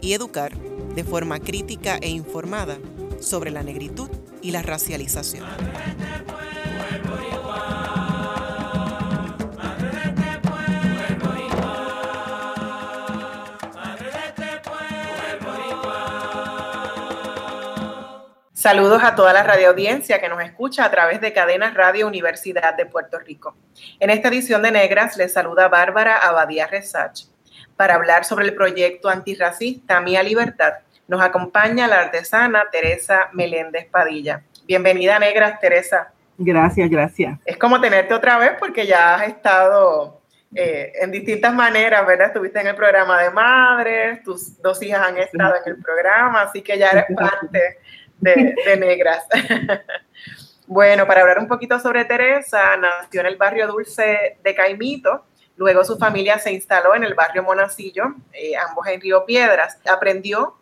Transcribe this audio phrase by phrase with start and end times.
[0.00, 0.56] y educar
[0.94, 2.78] de forma crítica e informada
[3.20, 4.10] sobre la negritud
[4.42, 5.46] y la racialización.
[18.52, 22.84] Saludos a toda la radioaudiencia que nos escucha a través de Cadenas Radio Universidad de
[22.84, 23.56] Puerto Rico.
[23.98, 27.29] En esta edición de Negras les saluda Bárbara Abadía Resach
[27.80, 30.74] para hablar sobre el proyecto antirracista Mía Libertad.
[31.08, 34.42] Nos acompaña la artesana Teresa Meléndez Padilla.
[34.66, 36.12] Bienvenida, Negras, Teresa.
[36.36, 37.38] Gracias, gracias.
[37.42, 40.20] Es como tenerte otra vez porque ya has estado
[40.54, 42.26] eh, en distintas maneras, ¿verdad?
[42.26, 46.60] Estuviste en el programa de madres, tus dos hijas han estado en el programa, así
[46.60, 47.78] que ya eres parte
[48.18, 49.24] de, de Negras.
[50.66, 55.24] bueno, para hablar un poquito sobre Teresa, nació en el barrio Dulce de Caimito,
[55.60, 59.76] Luego su familia se instaló en el barrio Monacillo, eh, ambos en Río Piedras.
[59.86, 60.56] Aprendió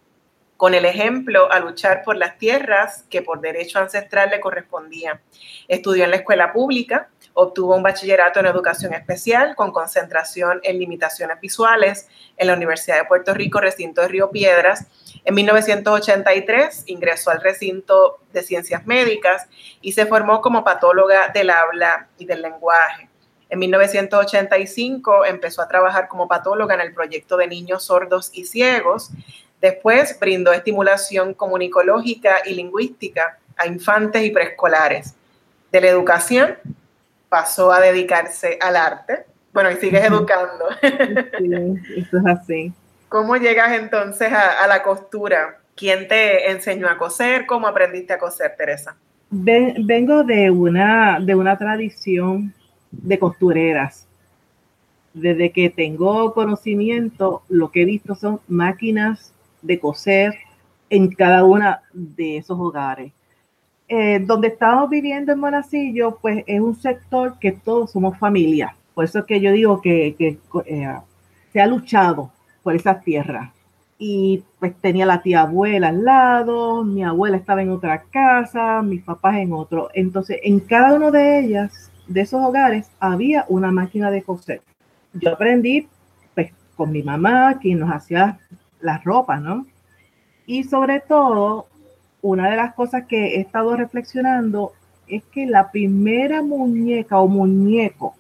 [0.57, 5.21] con el ejemplo a luchar por las tierras que por derecho ancestral le correspondían.
[5.69, 11.41] Estudió en la escuela pública, obtuvo un bachillerato en educación especial con concentración en limitaciones
[11.41, 14.89] visuales en la Universidad de Puerto Rico, recinto de Río Piedras.
[15.25, 19.47] En 1983 ingresó al recinto de ciencias médicas
[19.81, 23.08] y se formó como patóloga del habla y del lenguaje.
[23.51, 29.11] En 1985 empezó a trabajar como patóloga en el proyecto de niños sordos y ciegos.
[29.61, 35.15] Después brindó estimulación comunicológica y lingüística a infantes y preescolares.
[35.73, 36.57] De la educación
[37.29, 39.25] pasó a dedicarse al arte.
[39.53, 40.67] Bueno, y sigues educando.
[41.39, 41.51] Sí,
[41.97, 42.73] eso es así.
[43.09, 45.59] ¿Cómo llegas entonces a, la costura?
[45.75, 47.47] ¿Quién te enseñó a coser?
[47.47, 48.97] ¿Cómo aprendiste a coser, Teresa?
[49.31, 52.55] vengo de una, de una tradición
[52.91, 54.07] de costureras.
[55.15, 59.33] Desde que tengo conocimiento, lo que he visto son máquinas
[59.63, 60.35] de coser
[60.91, 63.13] en cada una de esos hogares.
[63.89, 68.77] Eh, donde estamos viviendo en Monacillo, pues es un sector que todos somos familia.
[68.95, 70.15] Por eso es que yo digo que,
[70.67, 70.97] eh,
[71.53, 72.31] se ha luchado
[72.63, 73.51] por esas tierras.
[73.99, 79.03] Y pues tenía la tía abuela al lado, mi abuela estaba en otra casa, mis
[79.03, 79.89] papás en otro.
[79.95, 84.63] Entonces, en cada una de ellas de esos hogares había una máquina de coser.
[85.13, 85.87] Yo aprendí
[86.35, 88.39] pues, con mi mamá, quien nos hacía
[88.81, 89.67] las ropas, ¿no?
[90.47, 91.67] Y sobre todo,
[92.23, 94.73] una de las cosas que he estado reflexionando
[95.07, 98.15] es que la primera muñeca o muñeco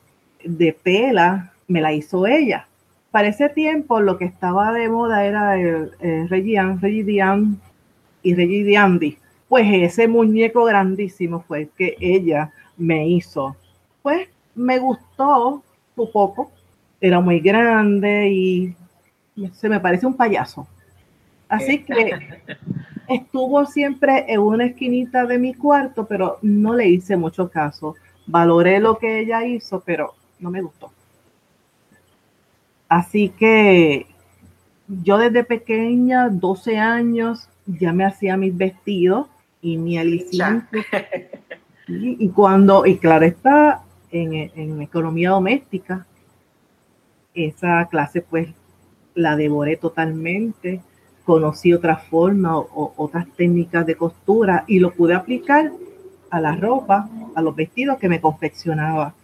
[0.44, 2.66] de tela me la hizo ella.
[3.10, 7.59] Para ese tiempo lo que estaba de moda era el, el Regian, Regidian
[8.22, 9.19] y Regidiandi.
[9.48, 13.56] Pues ese muñeco grandísimo fue que ella me hizo
[14.03, 15.62] pues me gustó
[15.97, 16.50] un poco.
[17.00, 18.76] Era muy grande y
[19.53, 20.66] se me parece un payaso.
[21.48, 22.42] Así que
[23.09, 27.94] estuvo siempre en una esquinita de mi cuarto, pero no le hice mucho caso.
[28.26, 30.92] Valoré lo que ella hizo, pero no me gustó.
[32.88, 34.06] Así que
[34.86, 39.26] yo desde pequeña, 12 años, ya me hacía mis vestidos
[39.60, 40.84] y mi aliciente.
[41.91, 46.07] Y, y cuando, y claro está, en, economía doméstica.
[47.35, 48.49] Esa clase pues
[49.15, 50.81] la devoré totalmente,
[51.25, 55.71] conocí otras formas o, otras técnicas de costura y lo pude aplicar
[56.31, 59.15] a la ropa, a los vestidos que me confeccionaba.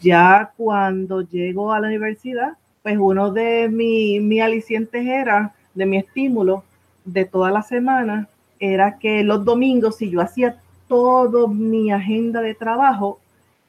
[0.00, 5.98] Ya cuando llego a la universidad, pues uno de mis mi alicientes era, de mi
[5.98, 6.64] estímulo
[7.04, 8.28] de toda la semana,
[8.58, 13.18] era que los domingos, si yo hacía toda mi agenda de trabajo,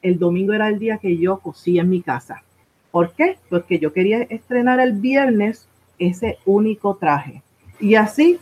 [0.05, 2.43] el domingo era el día que yo cosía en mi casa.
[2.91, 3.37] ¿Por qué?
[3.49, 5.67] Porque yo quería estrenar el viernes
[5.97, 7.41] ese único traje.
[7.79, 8.39] Y así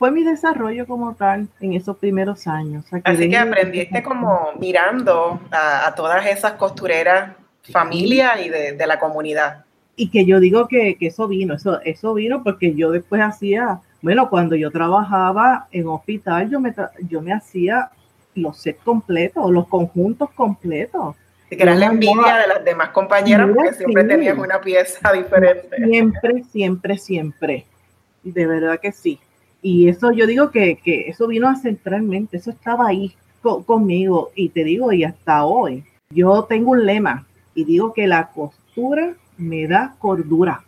[0.00, 2.84] fue mi desarrollo como tal en esos primeros años.
[3.04, 7.36] así que aprendiste como mirando a, todas esas costureras,
[7.70, 9.64] familia y de, la comunidad.
[9.94, 14.28] Y que yo digo que, eso vino, eso, eso vino porque yo después hacía, bueno,
[14.28, 16.74] cuando yo trabajaba en hospital, yo me,
[17.08, 17.90] yo me hacía
[18.40, 21.16] los sets completos, los conjuntos completos.
[21.50, 25.76] Y que era la envidia de las demás compañeras porque siempre tenían una pieza diferente.
[25.76, 27.66] Siempre, siempre, siempre.
[28.22, 29.18] de verdad que sí.
[29.62, 34.50] Y eso yo digo que, que eso vino a centralmente, eso estaba ahí conmigo y
[34.50, 39.66] te digo, y hasta hoy, yo tengo un lema y digo que la costura me
[39.66, 40.64] da cordura.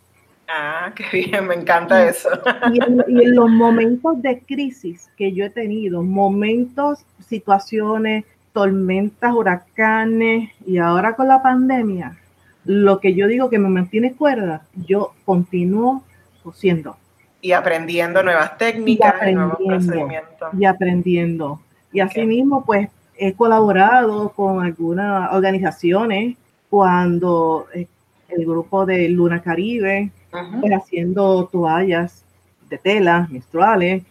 [0.47, 2.29] Ah, qué bien, me encanta eso.
[2.71, 10.77] Y en, los momentos de crisis que yo he tenido, momentos, situaciones, tormentas, huracanes y
[10.77, 12.17] ahora con la pandemia,
[12.65, 16.03] lo que yo digo que me mantiene cuerda, yo continúo
[16.43, 16.97] cosiendo.
[17.41, 20.49] Y aprendiendo nuevas técnicas, y, nuevos procedimientos.
[20.57, 21.59] Y aprendiendo.
[21.91, 26.37] Y asimismo, pues he colaborado con algunas organizaciones
[26.69, 27.87] cuando eh,
[28.29, 30.11] el grupo de Luna Caribe,
[30.59, 32.23] pues, haciendo toallas
[32.69, 34.03] de tela menstruales,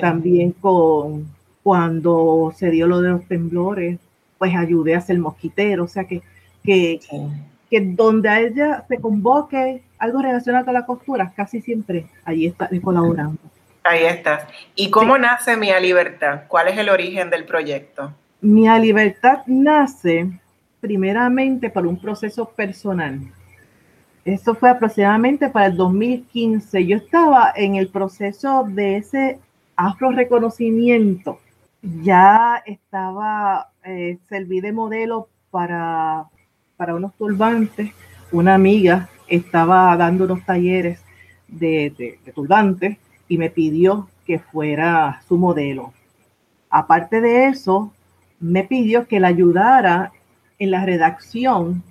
[0.00, 1.26] también con
[1.62, 3.98] cuando se dio lo de los temblores,
[4.38, 6.22] pues ayudé a hacer mosquitero, o sea que,
[6.62, 7.00] que,
[7.70, 12.68] que donde a ella se convoque algo relacionado a la costura, casi siempre allí está
[12.82, 13.38] colaborando.
[13.82, 14.44] Ahí estás.
[14.74, 16.42] ¿Y cómo nace Mía Libertad?
[16.48, 18.12] ¿Cuál es el origen del proyecto?
[18.40, 20.30] Mía Libertad nace
[20.80, 23.20] primeramente por un proceso personal.
[24.24, 26.86] Eso fue aproximadamente para el 2015.
[26.86, 29.38] Yo estaba en el proceso de ese
[29.76, 31.40] afro reconocimiento.
[31.82, 36.26] Ya estaba, eh, serví de modelo para,
[36.76, 37.92] para unos turbantes.
[38.32, 41.00] Una amiga estaba dando unos talleres
[41.46, 41.92] de,
[42.24, 42.96] de, turbantes
[43.28, 45.92] y me pidió que fuera su modelo.
[46.70, 47.92] Aparte de eso,
[48.40, 50.12] me pidió que la ayudara
[50.58, 51.82] en la redacción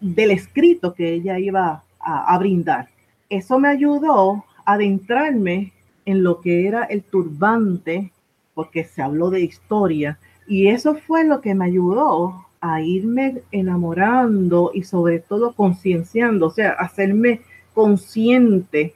[0.00, 2.88] del escrito que ella iba a, brindar.
[3.28, 5.72] Eso me ayudó a adentrarme
[6.06, 8.10] en lo que era el turbante,
[8.54, 10.18] porque se habló de historia,
[10.48, 16.50] y eso fue lo que me ayudó a irme enamorando y sobre todo concienciando, o
[16.50, 17.42] sea, hacerme
[17.74, 18.94] consciente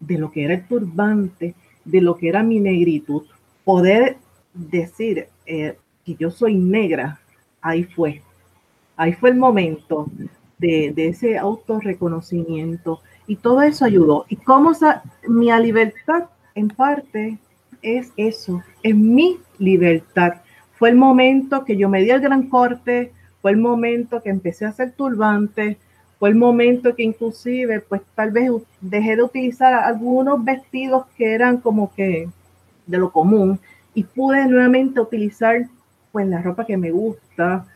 [0.00, 1.54] de lo que era el turbante,
[1.84, 3.24] de lo que era mi negritud,
[3.64, 4.16] poder
[4.54, 7.20] decir eh, que yo soy negra,
[7.60, 8.22] ahí fue,
[8.96, 10.06] ahí fue el momento
[10.58, 14.26] de, de ese autorreconocimiento y todo eso ayudó.
[14.28, 14.72] Y cómo
[15.28, 16.24] mi libertad
[16.54, 17.38] en parte
[17.82, 20.34] es eso, es mi libertad
[20.84, 24.66] fue el momento que yo me di el gran corte, fue el momento que empecé
[24.66, 25.78] a hacer turbante,
[26.18, 31.58] fue el momento que inclusive, pues tal vez dejé de utilizar algunos vestidos que eran
[31.58, 32.28] como que
[32.86, 33.60] de lo común
[33.94, 35.68] y pude nuevamente utilizar
[36.12, 37.66] pues la ropa que me gusta,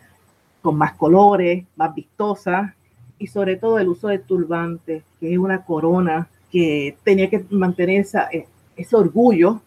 [0.69, 2.75] con más colores, más vistosa
[3.19, 8.01] y sobre todo el uso de turbante, que es una corona que tenía que mantener
[8.01, 9.61] esa, eh, ese orgullo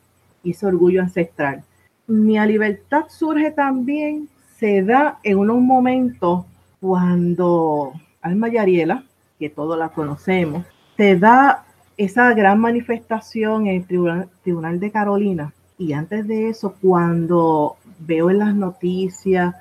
[0.44, 1.63] y ese orgullo ancestral
[2.12, 4.27] mi libertad surge también,
[4.57, 6.45] se da en unos momentos
[6.80, 9.03] cuando Alma Yariela,
[9.39, 10.65] que todos la conocemos,
[10.98, 11.63] se da
[11.98, 15.53] esa gran manifestación en el Tribunal, Tribunal de Carolina.
[15.77, 19.56] Y antes de eso, cuando veo en las noticias,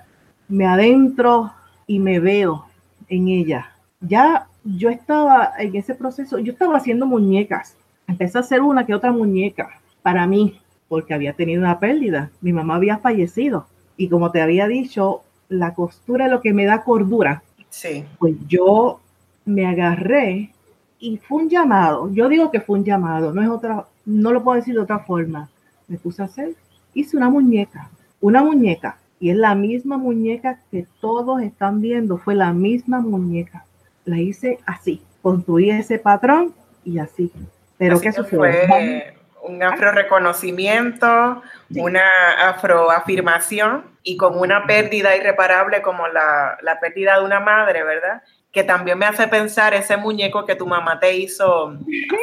[0.50, 1.52] me adentro
[1.86, 2.66] y me veo
[3.08, 3.72] en ella.
[4.00, 7.76] Ya yo estaba en ese proceso, yo estaba haciendo muñecas.
[8.06, 12.30] Empecé a hacer una que otra muñeca para mí, porque había tenido una pérdida.
[12.40, 13.66] Mi mamá había fallecido.
[13.96, 17.42] Y como te había dicho, la costura es lo que me da cordura.
[17.68, 18.04] Sí.
[18.18, 19.00] Pues yo
[19.44, 20.52] me agarré
[20.98, 22.12] y fue un llamado.
[22.12, 25.00] Yo digo que fue un llamado, no es otra, no lo puedo decir de otra
[25.00, 25.48] forma.
[25.88, 26.54] Me puse a hacer,
[26.94, 27.90] hice una muñeca,
[28.20, 28.98] una muñeca.
[29.20, 33.66] Y es la misma muñeca que todos están viendo, fue la misma muñeca.
[34.06, 37.30] La hice así, construí ese patrón y así.
[37.76, 41.42] Pero ¿qué Fue un afro reconocimiento,
[41.76, 42.02] una
[42.48, 48.22] afroafirmación y con una pérdida irreparable como la, la, pérdida de una madre, ¿verdad?
[48.52, 51.76] Que también me hace pensar ese muñeco que tu mamá te hizo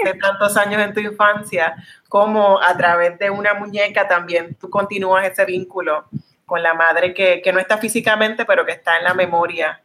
[0.03, 1.75] hace tantos años en tu infancia,
[2.09, 6.05] como a través de una muñeca también tú continúas ese vínculo
[6.47, 9.83] con la madre que, que no está físicamente, pero que está en la memoria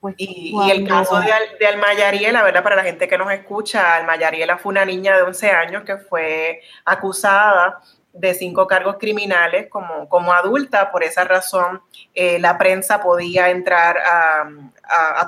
[0.00, 1.26] pues, y, el caso de,
[1.58, 2.62] de ¿verdad?
[2.62, 5.98] Para la gente que nos escucha, Alma Yariela fue una niña de 11 años que
[5.98, 7.80] fue acusada
[8.12, 10.90] de cinco cargos criminales como, como adulta.
[10.90, 11.80] Por esa razón,
[12.14, 14.48] eh, la prensa podía entrar a,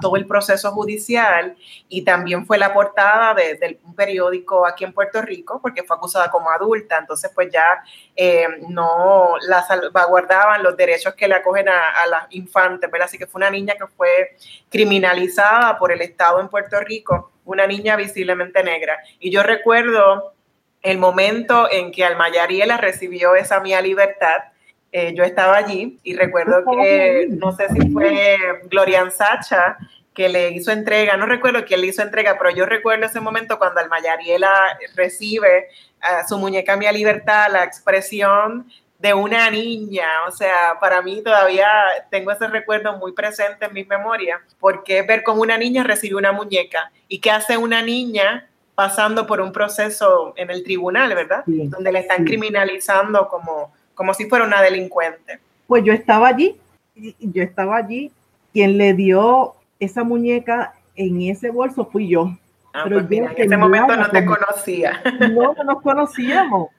[0.00, 1.56] todo el proceso judicial
[1.88, 6.30] y también fue la portada de, un periódico aquí en Puerto Rico porque fue acusada
[6.30, 6.98] como adulta.
[6.98, 7.84] Entonces, pues ya
[8.16, 12.90] eh, no la salvaguardaban los derechos que le acogen a, a las infantes.
[13.00, 14.36] Así que fue una niña que fue
[14.68, 18.98] criminalizada por el Estado en Puerto Rico, una niña visiblemente negra.
[19.20, 20.34] Y yo recuerdo
[20.82, 24.42] el momento en que Alma Yariela recibió esa mía libertad,
[24.90, 29.78] eh, yo estaba allí y recuerdo que, no sé si fue Glorian Sacha,
[30.12, 33.58] que le hizo entrega, no recuerdo quién le hizo entrega, pero yo recuerdo ese momento
[33.58, 35.68] cuando Almayariela recibe
[36.00, 41.68] a su muñeca Mía Libertad, la expresión de una niña, o sea, para mí todavía
[42.10, 46.32] tengo ese recuerdo muy presente en mi memoria, porque ver cómo una niña recibe una
[46.32, 51.44] muñeca y qué hace una niña pasando por un proceso en el tribunal, ¿verdad?
[51.46, 55.40] Donde le están criminalizando como, como si fuera una delincuente.
[55.66, 56.56] Pues yo estaba allí,
[56.94, 58.10] yo estaba allí,
[58.52, 62.36] quien le dio esa muñeca en ese bolso fui yo.
[62.74, 65.02] Ah, pero pues en ese momento no te conocía.
[65.30, 66.70] No, no nos conocíamos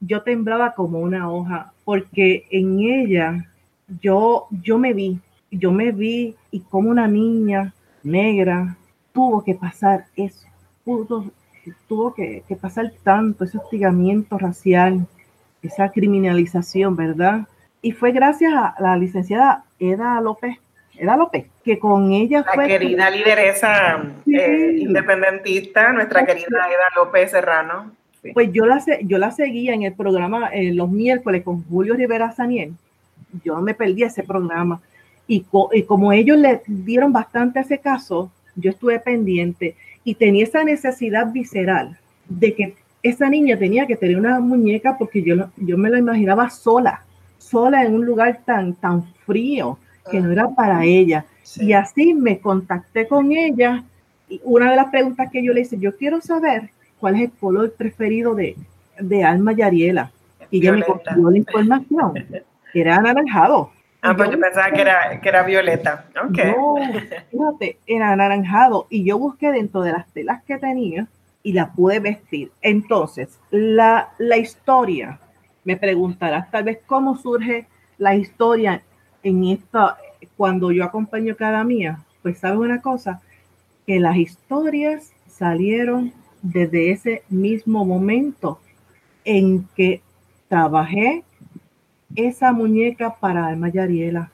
[0.00, 3.46] yo temblaba como una hoja, porque en ella
[4.00, 5.20] yo, yo me vi,
[5.50, 8.76] yo me vi y como una niña negra
[9.12, 10.46] tuvo que pasar eso,
[11.88, 15.06] tuvo que, pasar tanto, ese hostigamiento racial,
[15.62, 17.46] esa criminalización, ¿verdad?
[17.82, 20.56] Y fue gracias a la licenciada Eda López,
[20.96, 27.92] Eda López, que con ella la querida lideresa eh, independentista, nuestra querida Eda López Serrano.
[28.34, 32.32] Pues yo la, yo la seguía en el programa eh, los miércoles con Julio Rivera
[32.32, 32.74] Saniel.
[33.44, 34.80] Yo no me perdí ese programa.
[35.26, 35.44] Y,
[35.86, 41.32] como ellos le dieron bastante a ese caso, yo estuve pendiente y tenía esa necesidad
[41.32, 45.98] visceral de que esa niña tenía que tener una muñeca porque yo, yo me la
[45.98, 47.02] imaginaba sola,
[47.38, 49.78] sola en un lugar tan, tan frío
[50.10, 51.24] que no era para ella.
[51.56, 53.84] Y así me contacté con ella
[54.28, 57.30] y una de las preguntas que yo le hice, yo quiero saber cuál es el
[57.32, 58.56] color preferido de,
[58.98, 60.12] de Alma Yariela.
[60.50, 62.14] Y ella me contó la información.
[62.72, 63.72] Era anaranjado.
[64.02, 66.06] Ah, pues yo pensaba que era, que era violeta.
[66.30, 66.52] Okay.
[66.52, 66.76] No,
[67.30, 68.86] fíjate, era anaranjado.
[68.88, 71.06] Y yo busqué dentro de las telas que tenía
[71.42, 72.50] y la pude vestir.
[72.62, 75.18] Entonces, la, la historia,
[75.64, 77.66] me preguntarás tal vez cómo surge
[77.98, 78.82] la historia
[79.22, 79.98] en esta,
[80.36, 81.98] cuando yo acompaño cada mía.
[82.22, 83.20] Pues sabes una cosa,
[83.86, 88.60] que las historias salieron desde ese mismo momento
[89.24, 90.02] en que
[90.48, 91.22] trabajé
[92.14, 94.30] esa muñeca para Alma Yariela,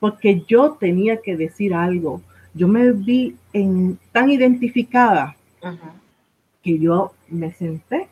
[0.00, 2.20] porque yo tenía que decir algo.
[2.54, 5.36] Yo me vi en, tan identificada
[6.62, 8.08] que yo me senté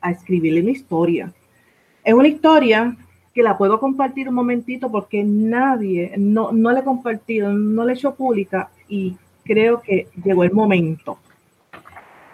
[0.00, 1.32] a escribirle mi historia.
[2.04, 2.96] Es una historia
[3.34, 7.92] que la puedo compartir un momentito porque nadie, no, no la he compartido, no la
[7.92, 11.18] he hecho pública y creo que llegó el momento.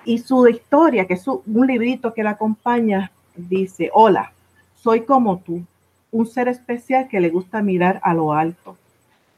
[0.05, 4.33] Y su historia, que es un librito que la acompaña, dice, hola,
[4.75, 5.63] soy como tú,
[6.11, 8.77] un ser especial que le gusta mirar a lo alto.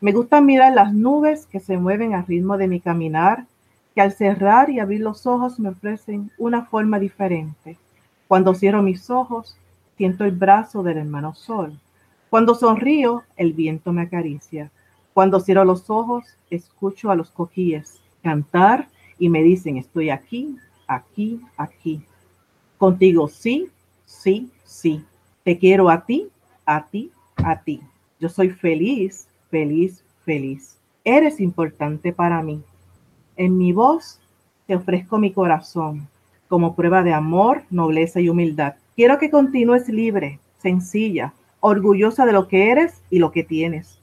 [0.01, 3.47] Me gusta mirar las nubes que se mueven al ritmo de mi caminar,
[3.95, 7.77] que al cerrar y abrir los ojos me ofrecen una forma diferente.
[8.29, 9.57] Cuando cierro mis ojos,
[9.97, 11.79] siento el brazo del hermano sol.
[12.31, 14.71] Cuando sonrío, el viento me acaricia.
[15.13, 21.41] Cuando cierro los ojos, escucho a los coquíes cantar y me dicen, estoy aquí, aquí,
[21.57, 22.03] aquí.
[22.79, 23.69] Contigo sí,
[24.07, 25.05] sí, sí.
[25.45, 26.29] Te quiero a ti,
[26.71, 27.81] a ti, a ti.
[28.21, 30.79] Yo soy feliz, feliz, feliz.
[31.03, 32.63] Eres importante para mí.
[33.37, 34.21] En mi voz
[34.69, 36.07] te ofrezco mi corazón
[36.47, 38.75] como prueba de amor, nobleza y humildad.
[38.95, 43.99] Quiero que continúes libre, sencilla, orgullosa de lo que eres y lo que tienes.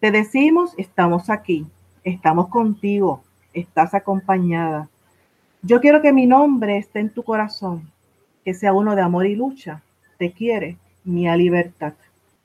[0.00, 1.64] Te decimos, estamos aquí,
[2.02, 3.22] estamos contigo,
[3.52, 4.88] estás acompañada.
[5.62, 7.88] Yo quiero que mi nombre esté en tu corazón,
[8.44, 9.82] que sea uno de amor y lucha.
[10.18, 11.92] Te quiere, Mía Libertad.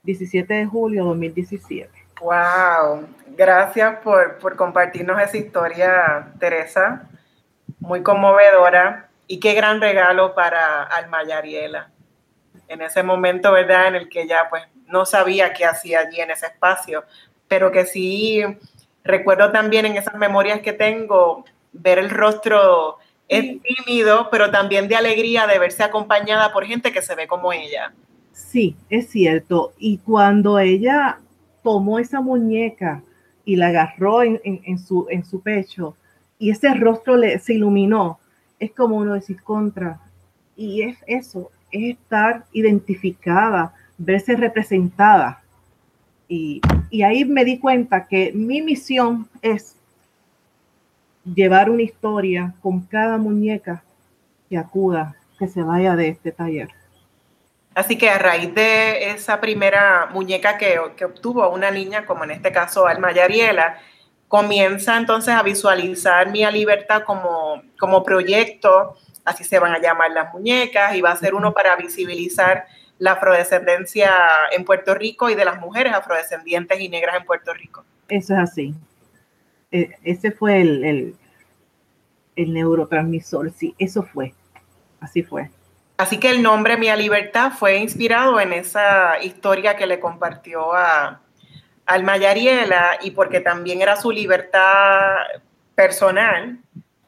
[0.04, 1.90] 17 de julio de 2017.
[2.22, 7.08] Wow, gracias por, por compartirnos esa historia, Teresa.
[7.80, 11.90] Muy conmovedora y qué gran regalo para Alma Yariela.
[12.68, 13.88] En ese momento, ¿verdad?
[13.88, 17.04] En el que ella pues no sabía qué hacía allí en ese espacio,
[17.48, 18.44] pero que sí
[19.04, 22.98] Recuerdo también en esas memorias que tengo ver el rostro
[23.28, 27.54] es tímido, pero también de alegría de verse acompañada por gente que se ve como
[27.54, 27.94] ella.
[28.48, 29.74] Sí, es cierto.
[29.78, 31.20] Y cuando ella
[31.62, 33.04] tomó esa muñeca
[33.46, 35.96] y la agarró en, su, en su pecho
[36.40, 38.20] y ese rostro le, se iluminó,
[38.60, 40.00] es como uno decir contra.
[40.56, 45.44] Y es eso, es estar identificada, verse representada.
[46.28, 46.62] Y,
[47.04, 49.76] ahí me di cuenta que mi misión es
[51.26, 53.84] llevar una historia con cada muñeca
[54.50, 56.70] que acuda, que se vaya de este taller.
[57.80, 62.52] Así que a raíz de esa primera muñeca que, obtuvo una niña, como en este
[62.52, 63.80] caso Alma Yariela,
[64.28, 70.34] comienza entonces a visualizar Mía Libertad como, como proyecto, así se van a llamar las
[70.34, 72.66] muñecas, y va a ser uno para visibilizar
[72.98, 74.12] la afrodescendencia
[74.52, 77.86] en Puerto Rico y de las mujeres afrodescendientes y negras en Puerto Rico.
[78.10, 78.76] Eso es así.
[79.72, 81.16] E, ese fue el, el,
[82.36, 84.34] el neurotransmisor, sí, eso fue,
[85.00, 85.50] así fue.
[86.00, 91.20] Así que el nombre Mía Libertad fue inspirado en esa historia que le compartió a
[91.86, 95.18] Alma Yariela y porque también era su libertad
[95.76, 96.58] personal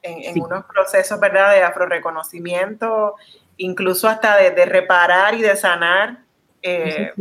[0.02, 3.16] en, unos procesos, ¿verdad?, de afroreconocimiento,
[3.56, 6.18] incluso hasta de, reparar y de sanar.
[6.62, 7.14] Eh,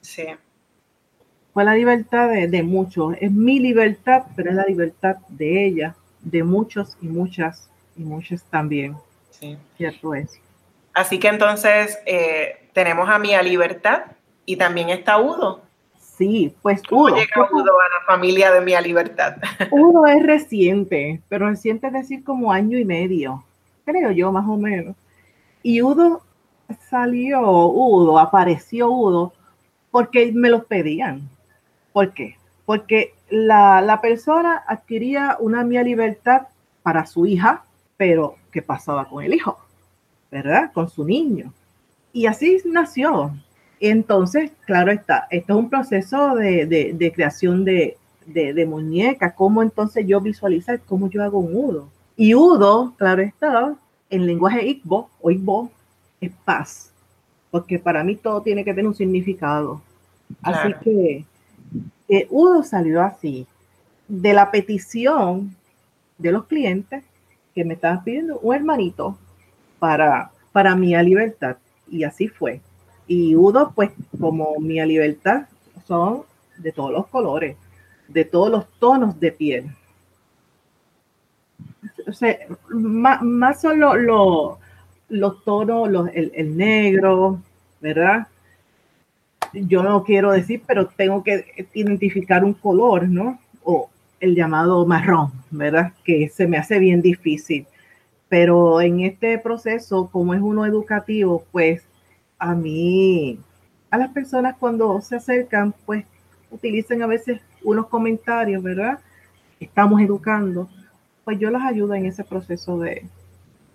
[0.00, 0.26] sí.
[1.52, 3.16] Fue la libertad de, de muchos.
[3.20, 8.44] Es mi libertad, pero es la libertad de ella, de muchos y muchas, y muchas
[8.44, 8.96] también.
[9.30, 9.58] Sí.
[9.76, 10.40] Cierto es.
[10.98, 14.06] Así que entonces eh, tenemos a Mía Libertad
[14.44, 15.62] y también está Udo.
[15.96, 17.14] Sí, pues ¿Cómo Udo.
[17.14, 19.36] llega Udo a la familia de Mía Libertad?
[19.70, 23.44] Udo es reciente, pero reciente es decir como año y medio,
[23.84, 24.96] creo yo más o menos.
[25.62, 26.22] Y Udo
[26.90, 29.32] salió, Udo, apareció Udo,
[29.92, 31.28] porque me lo pedían.
[31.92, 32.38] ¿Por qué?
[32.66, 36.48] Porque la, la persona adquiría una Mía Libertad
[36.82, 37.62] para su hija,
[37.96, 39.67] pero ¿qué pasaba con el hijo?
[40.30, 40.72] ¿Verdad?
[40.72, 41.52] Con su niño.
[42.12, 43.32] Y así nació.
[43.80, 50.20] Entonces, claro está, esto es un proceso de, creación de, de, muñecas, cómo entonces yo
[50.20, 51.88] visualizar cómo yo hago un Udo.
[52.16, 53.76] Y Udo, claro está,
[54.10, 55.70] en lenguaje Igbo o Igbo,
[56.20, 56.90] es paz,
[57.50, 59.80] porque para mí todo tiene que tener un significado.
[60.42, 61.24] Así que
[62.30, 63.46] Udo salió así,
[64.08, 65.54] de la petición
[66.16, 67.04] de los clientes
[67.54, 69.16] que me estaban pidiendo un hermanito
[69.78, 71.56] para, para Libertad.
[71.90, 72.60] Y así fue.
[73.06, 75.46] Y Udo, pues como Mía Libertad,
[75.86, 76.22] son
[76.58, 77.56] de todos los colores,
[78.08, 79.70] de todos los tonos de piel.
[82.06, 82.36] O sea,
[82.70, 87.40] más, son los tonos, los, el, el, negro,
[87.80, 88.28] ¿verdad?
[89.52, 93.38] Yo no quiero decir, pero tengo que identificar un color, ¿no?
[93.64, 93.88] O
[94.20, 95.92] el llamado marrón, ¿verdad?
[96.04, 97.66] Que se me hace bien difícil.
[98.28, 101.82] Pero en este proceso, como es uno educativo, pues
[102.38, 103.38] a mí,
[103.90, 106.04] a las personas cuando se acercan, pues
[106.50, 108.98] utilizan a veces unos comentarios, ¿verdad?
[109.60, 110.68] Estamos educando,
[111.24, 113.06] pues yo las ayudo en ese proceso de,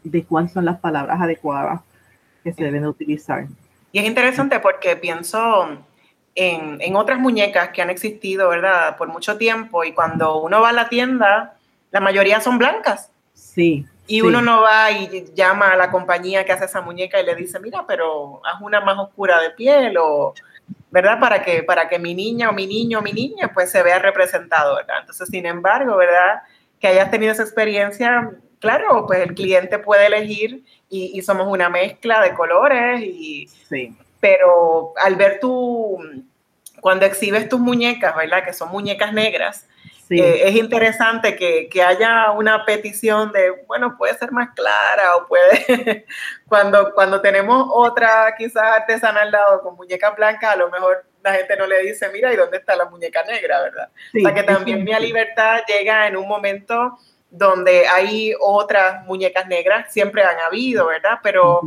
[0.03, 1.81] de cuáles son las palabras adecuadas
[2.43, 3.47] que se deben utilizar.
[3.91, 5.67] Y es interesante porque pienso
[6.35, 8.97] en, en, otras muñecas que han existido, ¿verdad?
[8.97, 11.57] Por mucho tiempo y cuando uno va a la tienda,
[11.91, 13.11] la mayoría son blancas.
[13.33, 13.85] Sí.
[14.05, 17.35] Y uno no va y llama a la compañía que hace esa muñeca y le
[17.35, 20.33] dice, mira, pero haz una más oscura de piel o,
[20.91, 21.19] ¿verdad?
[21.19, 23.99] Para que, para que mi niña o mi niño o mi niña pues se vea
[23.99, 24.97] representado, ¿verdad?
[25.01, 26.41] Entonces, sin embargo, ¿verdad?
[26.79, 32.21] Que hayas tenido esa experiencia, claro, pues el cliente puede elegir y, somos una mezcla
[32.21, 33.47] de colores y...
[33.69, 33.95] Sí.
[34.19, 35.97] Pero al ver tú,
[36.79, 38.45] cuando exhibes tus muñecas, ¿verdad?
[38.45, 39.67] Que son muñecas negras,
[40.09, 45.27] eh, es interesante que, que, haya una petición de, bueno, puede ser más clara o
[45.27, 46.05] puede,
[46.47, 51.33] cuando, cuando tenemos otra quizás artesana al lado con muñeca blanca, a lo mejor la
[51.33, 53.89] gente no le dice, mira, ¿y dónde está la muñeca negra, verdad?
[54.15, 56.97] o sea que también mi libertad llega en un momento
[57.29, 61.19] donde hay otras muñecas negras, siempre han habido, ¿verdad?
[61.23, 61.61] Pero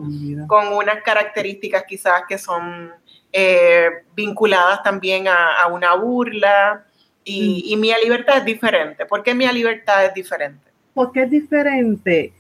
[0.47, 2.95] con unas características quizás que son
[3.33, 6.86] eh, vinculadas también a, a una burla,
[7.27, 7.81] y, mm.
[7.81, 9.05] mi libertad es diferente.
[9.05, 10.71] ¿Por qué mi libertad es diferente?
[10.95, 12.33] Porque es diferente.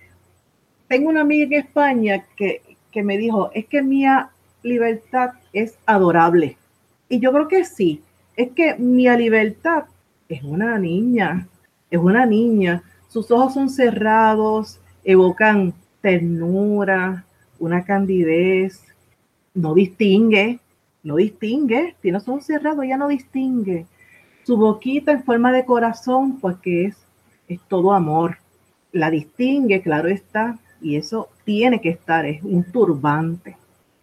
[0.88, 4.04] Tengo una amiga en España que, que me dijo, es que mi
[4.62, 6.56] libertad es adorable.
[7.08, 8.00] Y yo creo que sí.
[8.36, 9.84] Es que mi libertad
[10.28, 11.48] es una niña,
[11.90, 12.82] es una niña.
[13.08, 17.24] Sus ojos son cerrados, evocan ternura,
[17.58, 18.84] una candidez,
[19.52, 20.60] no distingue,
[21.02, 23.86] no distingue, tiene los ojos cerrados, ya no distingue.
[24.46, 26.96] Su boquita en forma de corazón, pues que es,
[27.48, 28.38] es todo amor.
[28.92, 33.56] La distingue, claro está, y eso tiene que estar, es un turbante,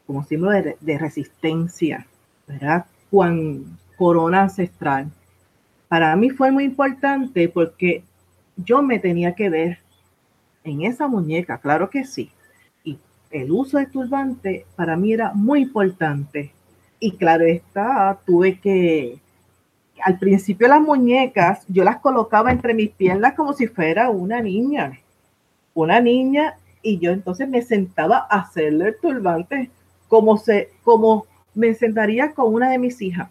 [0.06, 2.06] como símbolo de, resistencia,
[2.46, 2.88] ¿verdad?
[3.10, 5.10] Juan corona ancestral.
[5.88, 8.04] Para mí fue muy importante porque
[8.58, 9.78] yo me tenía que ver
[10.66, 12.30] en esa muñeca, claro que sí.
[12.84, 13.00] Y
[13.32, 16.52] el uso de turbante para mí era muy importante.
[17.00, 19.23] Y claro está, tuve que
[20.02, 25.00] al principio las muñecas yo las colocaba entre mis piernas como si fuera una niña,
[25.74, 29.72] una niña, y yo entonces me sentaba a hacerle el turbante
[30.08, 31.26] como, se, como
[31.56, 33.30] me sentaría con una de mis hijas.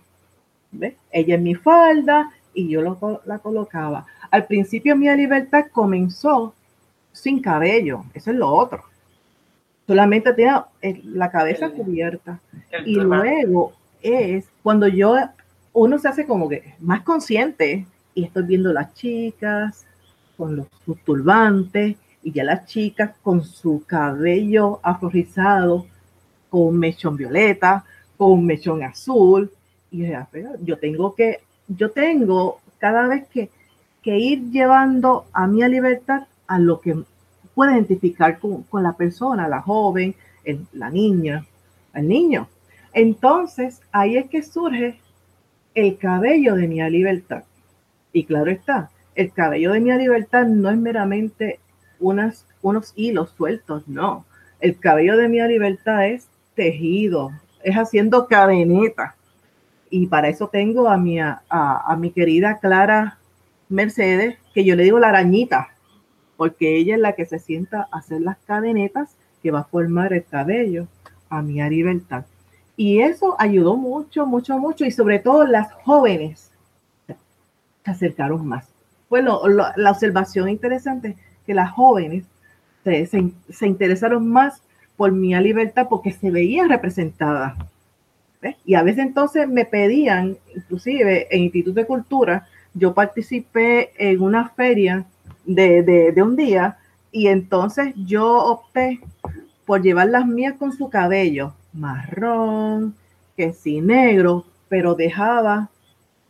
[1.12, 4.06] Ella en mi falda y yo lo, la colocaba.
[4.30, 6.54] Al principio mi libertad comenzó
[7.12, 8.82] sin cabello, eso es lo otro.
[9.86, 10.66] Solamente tenía
[11.04, 12.40] la cabeza cubierta.
[12.86, 15.16] y luego es cuando yo
[15.72, 19.86] uno se hace como que más consciente y estoy viendo las chicas
[20.36, 25.86] con los, sus turbantes y ya las chicas con su cabello afrorizado,
[26.50, 27.84] con mechón violeta,
[28.16, 29.50] con mechón azul.
[29.90, 30.06] Y
[30.62, 33.50] yo tengo que, yo tengo cada vez que,
[34.02, 36.96] que ir llevando a mi libertad a lo que
[37.54, 40.14] puede identificar con, con la persona, la joven,
[40.72, 41.44] la niña,
[41.94, 42.48] el niño.
[42.92, 44.98] Entonces, ahí es que surge
[45.74, 47.44] el cabello de mi libertad.
[48.12, 51.60] Y claro está, el cabello de mi libertad no es meramente
[52.00, 54.24] unas, unos hilos sueltos, no.
[54.60, 57.32] El cabello de mi libertad es tejido,
[57.62, 59.16] es haciendo cadeneta.
[59.90, 63.18] Y para eso tengo a mi, a, a mi querida Clara
[63.68, 65.68] Mercedes, que yo le digo la arañita,
[66.36, 70.12] porque ella es la que se sienta a hacer las cadenetas que va a formar
[70.12, 70.86] el cabello
[71.28, 72.24] a mi libertad.
[72.76, 74.84] Y eso ayudó mucho, mucho, mucho.
[74.84, 76.50] Y sobre todo las jóvenes
[77.06, 78.68] se acercaron más.
[79.10, 82.24] Bueno, la observación interesante que las jóvenes
[82.84, 84.62] se, se, interesaron más
[84.96, 87.54] por mi libertad porque se veían representadas.
[88.64, 94.48] Y a veces entonces me pedían, inclusive en Instituto de Cultura, yo participé en una
[94.48, 95.04] feria
[95.44, 96.78] de, de, de un día
[97.12, 99.00] y entonces yo opté
[99.64, 102.94] por llevar las mías con su cabello marrón,
[103.36, 105.68] que sí negro, pero dejaba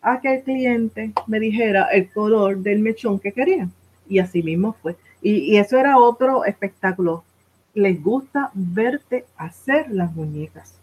[0.00, 3.68] a que el cliente me dijera el color del mechón que quería.
[4.08, 4.96] Y así mismo fue.
[5.22, 7.24] Y, eso era otro espectáculo.
[7.74, 10.78] Les gusta verte hacer las muñecas.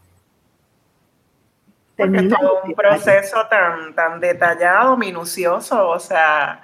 [1.98, 6.64] Porque es todo un proceso tan, tan detallado, minucioso, o sea,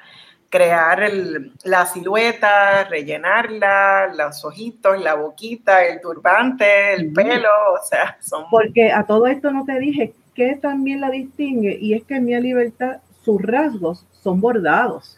[0.50, 8.18] crear el, la silueta, rellenarla, los ojitos, la boquita, el turbante, el pelo, o sea,
[8.22, 8.46] son...
[8.50, 12.26] Porque a todo esto no te dije que también la distingue y es que en
[12.26, 15.18] mi libertad sus rasgos son bordados,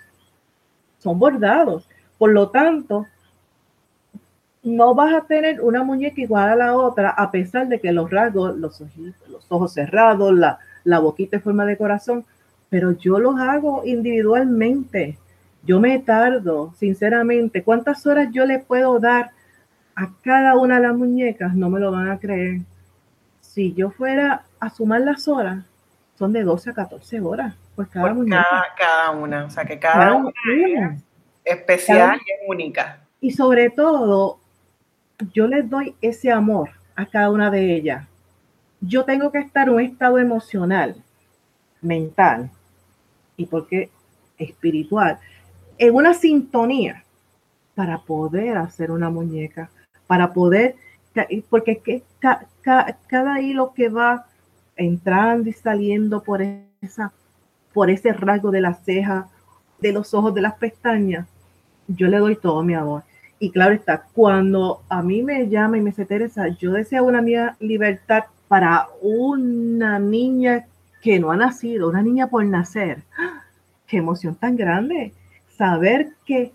[1.00, 1.88] son bordados.
[2.18, 3.06] Por lo tanto,
[4.64, 8.10] no vas a tener una muñeca igual a la otra a pesar de que los
[8.10, 12.26] rasgos, los, ojitos, los ojos cerrados, la, la boquita en forma de corazón,
[12.70, 15.18] pero yo los hago individualmente.
[15.64, 19.32] Yo me tardo, sinceramente, ¿cuántas horas yo le puedo dar
[19.96, 21.54] a cada una de las muñecas?
[21.56, 22.62] No me lo van a creer.
[23.42, 25.66] Si yo fuera a sumar las horas,
[26.18, 27.56] son de 12 a 14 horas.
[27.76, 28.46] Pues cada muñeca.
[28.78, 31.02] Cada, una, o sea que cada, una, es
[31.44, 33.00] especial y es única.
[33.20, 34.40] Y sobre todo,
[35.34, 38.08] yo les doy ese amor a cada una de ellas.
[38.82, 40.96] Yo tengo que estar en un estado emocional,
[41.82, 42.52] mental,
[43.38, 43.90] y porque
[44.38, 45.20] espiritual,
[45.78, 47.04] en una sintonía
[47.76, 49.70] para poder hacer una muñeca,
[50.08, 50.76] para poder,
[51.50, 52.04] porque que
[52.62, 54.26] cada hilo que va
[54.76, 56.42] entrando y saliendo por
[56.82, 57.14] esa,
[57.74, 59.30] por ese rasgo de la ceja,
[59.80, 61.28] de los ojos, de las pestañas,
[61.88, 63.04] yo le doy todo mi amor.
[63.40, 67.22] Y claro está, cuando a mí me llama y me se interesa, yo deseo una
[67.22, 70.66] mía libertad para una niña
[71.08, 73.02] que no ha nacido, una niña por nacer.
[73.88, 75.14] Qué emoción tan grande
[75.58, 76.52] saber que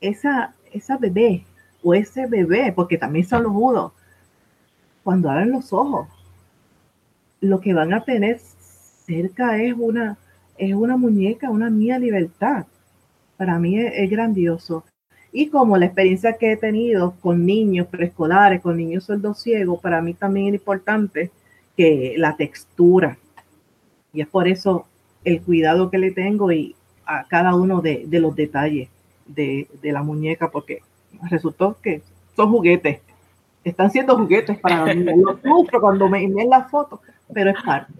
[0.00, 1.44] esa, esa bebé
[1.82, 3.92] o ese bebé, porque también son los judos,
[5.04, 6.08] cuando abren los ojos,
[7.42, 10.16] lo que van a tener cerca es una,
[10.56, 12.64] es una muñeca, una mía libertad.
[13.36, 14.86] Para mí es, grandioso.
[15.30, 20.00] Y como la experiencia que he tenido con niños preescolares, con niños sordos ciegos, para
[20.00, 21.30] mí también es importante
[21.76, 23.18] que la textura,
[24.18, 24.84] y es por eso
[25.22, 26.74] el cuidado que le tengo y
[27.06, 28.88] a cada uno de, los detalles
[29.26, 30.82] de, la muñeca, porque
[31.30, 32.02] resultó que
[32.34, 32.98] son juguetes.
[33.62, 35.04] Están siendo juguetes para mí.
[35.04, 37.00] Lo sufro cuando me envían la foto,
[37.32, 37.92] pero es parte.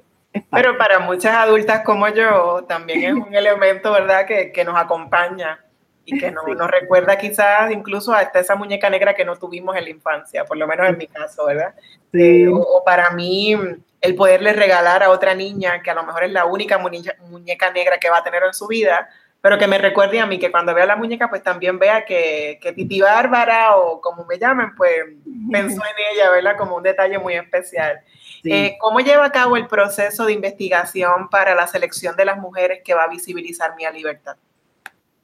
[0.50, 5.60] Pero para muchas adultas como yo, también es un elemento, ¿verdad?, que, que nos acompaña
[6.10, 9.84] y que nos, nos recuerda quizás incluso hasta esa muñeca negra que no tuvimos en
[9.84, 11.74] la infancia, por lo menos en mi caso, ¿verdad?
[12.12, 12.44] Sí.
[12.44, 13.54] Eh, o, para mí,
[14.00, 17.98] el poderle regalar a otra niña, que a lo mejor es la única muñeca, negra
[17.98, 19.10] que va a tener en su vida,
[19.42, 22.58] pero que me recuerde a mí que cuando vea la muñeca, pues también vea que,
[22.62, 24.94] que Titi Bárbara o como me llamen, pues
[25.52, 26.56] pensó en ella, ¿verdad?
[26.56, 28.00] Como un detalle muy especial.
[28.44, 32.80] Eh, ¿Cómo lleva a cabo el proceso de investigación para la selección de las mujeres
[32.82, 34.36] que va a visibilizar Mía Libertad?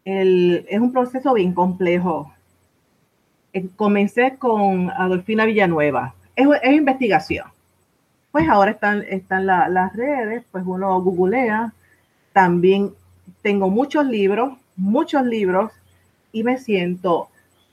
[0.05, 2.33] Es un proceso bien complejo.
[3.53, 6.15] Eh, comencé con Adolfina Villanueva.
[6.37, 7.47] Es, investigación.
[8.33, 11.73] Pues ahora están, están las redes, pues uno googlea.
[12.33, 12.93] También
[13.43, 15.71] tengo muchos libros, muchos libros,
[16.33, 17.29] y me siento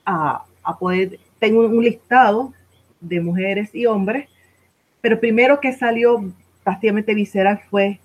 [0.06, 0.44] a,
[0.78, 2.52] poder, tengo un listado
[3.00, 4.28] de mujeres y hombres,
[5.00, 7.98] pero primero que salió prácticamente visceral fue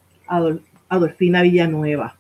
[0.90, 2.17] Adolfina Villanueva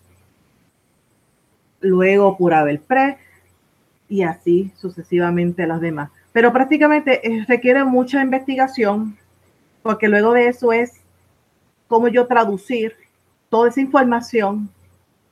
[1.80, 3.18] luego Purabel Pre
[4.10, 6.10] y así sucesivamente las demás.
[6.32, 9.18] Pero prácticamente eh, requiere mucha investigación
[9.82, 11.02] porque luego de eso es
[11.88, 12.96] cómo yo traducir
[13.50, 14.70] toda esa información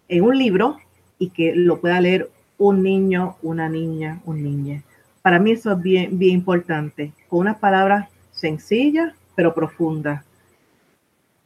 [0.07, 0.77] en un libro
[1.19, 4.81] y que lo pueda leer un niño, una niña, un niño.
[5.21, 10.23] Para mí eso es bien, bien importante, con unas palabras sencillas pero profundas.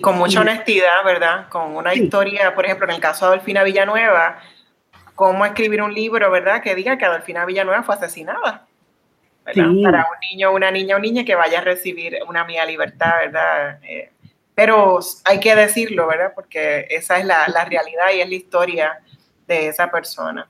[0.02, 1.50] Con mucha honestidad, ¿verdad?
[1.50, 4.40] Con una historia, por ejemplo, en el caso de Adolfina Villanueva,
[5.20, 6.62] cómo escribir un libro, ¿verdad?
[6.62, 8.66] Que diga que Adolfina Villanueva fue asesinada.
[9.44, 9.84] Para un
[10.32, 13.80] niño, una niña, un niño que vaya a recibir una mía libertad, ¿verdad?
[13.84, 14.14] Eh,
[14.56, 16.32] pero hay que decirlo, ¿verdad?
[16.34, 19.00] Porque esa es la, la realidad y es la historia
[19.46, 20.48] de esa persona.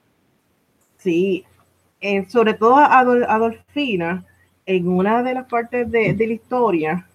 [1.00, 1.44] Sí,
[2.00, 4.24] eh, sobre todo Adolfina,
[4.68, 7.08] en una de las partes de, de la historia,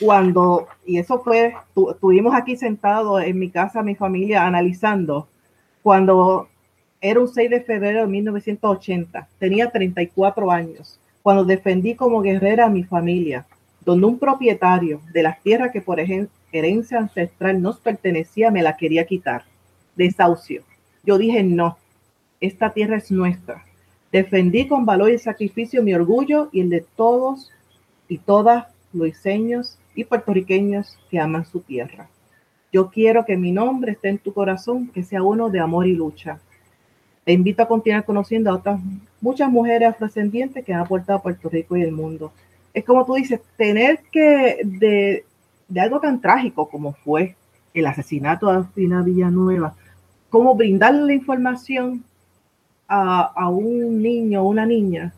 [0.00, 1.54] cuando, y eso fue,
[1.92, 5.28] estuvimos aquí sentados en mi casa, mi familia, analizando,
[5.82, 6.48] cuando
[7.00, 12.70] era un 6 de febrero de 1980, tenía 34 años, cuando defendí como guerrera a
[12.70, 13.46] mi familia,
[13.84, 19.06] donde un propietario de las tierras que por herencia ancestral nos pertenecía me la quería
[19.06, 19.44] quitar,
[19.96, 20.62] desahucio.
[21.04, 21.78] Yo dije, no,
[22.40, 23.64] esta tierra es nuestra.
[24.12, 27.50] Defendí con valor y sacrificio mi orgullo y el de todos
[28.08, 32.08] y todas luiseños y puertorriqueños que aman su tierra.
[32.72, 35.94] Yo quiero que mi nombre esté en tu corazón, que sea uno de amor y
[35.94, 36.38] lucha.
[37.24, 38.80] Te invito a continuar conociendo a otras
[39.20, 42.32] muchas mujeres afrodescendientes que han aportado a Puerto Rico y el mundo.
[42.72, 45.24] Es como tú dices, tener que de,
[45.68, 47.36] de algo tan trágico como fue
[47.74, 49.74] el asesinato de Alfina Villanueva,
[50.28, 52.04] como brindarle la información
[52.88, 55.12] a, a un niño o una niña,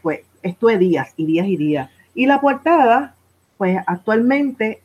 [0.00, 1.90] fue, esto de días y días y días.
[2.14, 3.14] Y la portada,
[3.58, 4.80] pues actualmente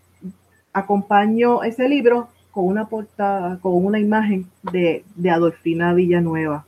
[0.73, 6.65] acompaño ese libro con una portada, con una imagen de, de Adolfina Villanueva.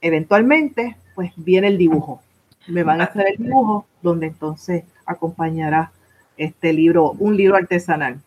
[0.00, 2.22] Eventualmente, pues viene el dibujo.
[2.68, 5.92] Me van a hacer el dibujo donde entonces acompañará
[6.36, 8.20] este libro, un libro artesanal.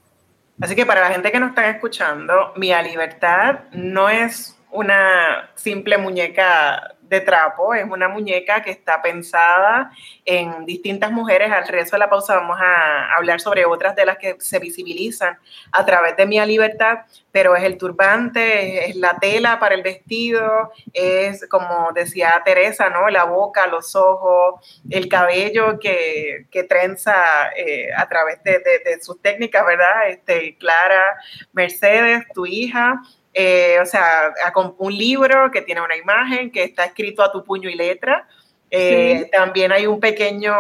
[0.59, 5.97] Así que para la gente que nos está escuchando, Mía Libertad no es una simple
[5.97, 9.91] muñeca de trapo, es una muñeca que está pensada
[10.26, 11.52] en distintas mujeres.
[11.52, 15.38] Al resto de la pausa vamos a hablar sobre otras de las que se visibilizan
[15.72, 17.00] a través de Mía Libertad,
[17.32, 23.10] pero es el turbante, es la tela para el vestido, es como decía Teresa, ¿no?
[23.10, 29.22] La boca, los ojos, el cabello que, que trenza eh, a través de, de, sus
[29.22, 30.10] técnicas, ¿verdad?
[30.10, 31.17] Este, Clara
[31.54, 33.02] Mercedes, tu hija,
[33.39, 34.34] eh, o sea,
[34.80, 38.28] un libro que tiene una imagen que está escrito a tu puño y letra.
[38.71, 40.56] Eh, también hay un pequeño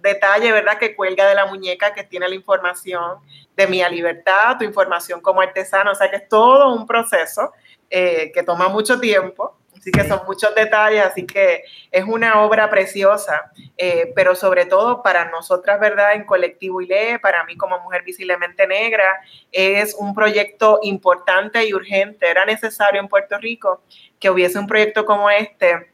[0.00, 3.18] detalle, ¿verdad?, que cuelga de la muñeca que tiene la información
[3.56, 5.90] de Mía Libertad, tu información como artesano.
[5.90, 7.52] O sea, que es todo un proceso
[7.90, 12.70] eh, que toma mucho tiempo Así que son muchos detalles, así que es una obra
[12.70, 16.14] preciosa, eh, pero sobre todo para nosotras, ¿verdad?
[16.14, 19.20] En Colectivo ILE, para mí como mujer visiblemente negra,
[19.52, 22.28] es un proyecto importante y urgente.
[22.28, 23.82] Era necesario en Puerto Rico
[24.18, 25.92] que hubiese un proyecto como este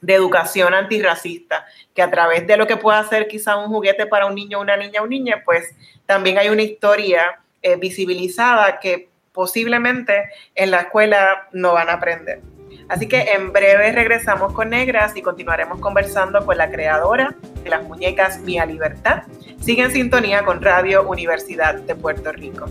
[0.00, 4.26] de educación antirracista, que a través de lo que pueda ser quizá un juguete para
[4.26, 5.74] un niño, una niña, un niño, pues
[6.06, 12.40] también hay una historia eh, visibilizada que posiblemente en la escuela no van a aprender.
[12.88, 17.82] Así que en breve regresamos con Negras y continuaremos conversando con la creadora de las
[17.84, 19.24] muñecas Mía Libertad.
[19.60, 22.66] Sigue en sintonía con Radio Universidad de Puerto Rico.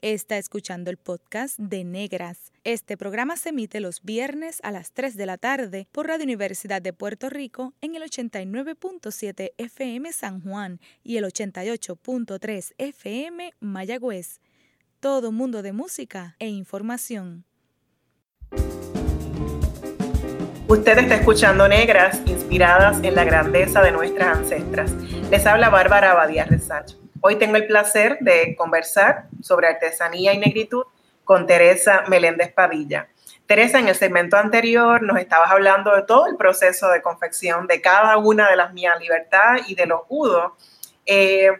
[0.00, 2.50] Está escuchando el podcast de Negras.
[2.64, 6.82] Este programa se emite los viernes a las 3 de la tarde por Radio Universidad
[6.82, 14.40] de Puerto Rico en el 89.7 FM San Juan y el 88.3 FM Mayagüez
[15.02, 17.44] todo mundo de música e información.
[20.68, 24.92] Usted está escuchando Negras, inspiradas en la grandeza de nuestras ancestras.
[25.28, 26.92] Les habla Bárbara Abadía Resach.
[27.20, 30.84] Hoy tengo el placer de conversar sobre artesanía y negritud
[31.24, 33.08] con Teresa Meléndez Padilla.
[33.46, 37.80] Teresa, en el segmento anterior nos estabas hablando de todo el proceso de confección de
[37.80, 40.52] cada una de las mías libertad y de los udos.
[41.06, 41.50] Eh,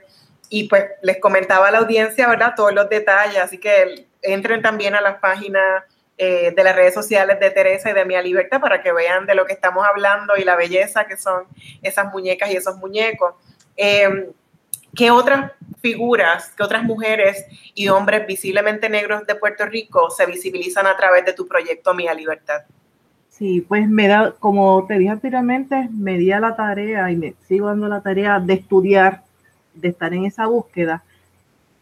[0.54, 2.52] y pues les comentaba a la audiencia, ¿verdad?
[2.54, 5.82] Todos los detalles, así que entren también a las páginas
[6.18, 9.34] eh, de las redes sociales de Teresa y de Mia Libertad para que vean de
[9.34, 11.44] lo que estamos hablando y la belleza que son
[11.80, 13.34] esas muñecas y esos muñecos.
[13.78, 14.28] Eh,
[14.94, 20.86] ¿Qué otras figuras, qué otras mujeres y hombres visiblemente negros de Puerto Rico se visibilizan
[20.86, 22.60] a través de tu proyecto Mía Libertad?
[23.30, 27.32] Sí, pues me da, como te dije anteriormente, me di a la tarea y me
[27.48, 29.22] sigo dando la tarea de estudiar
[29.74, 31.02] de estar en esa búsqueda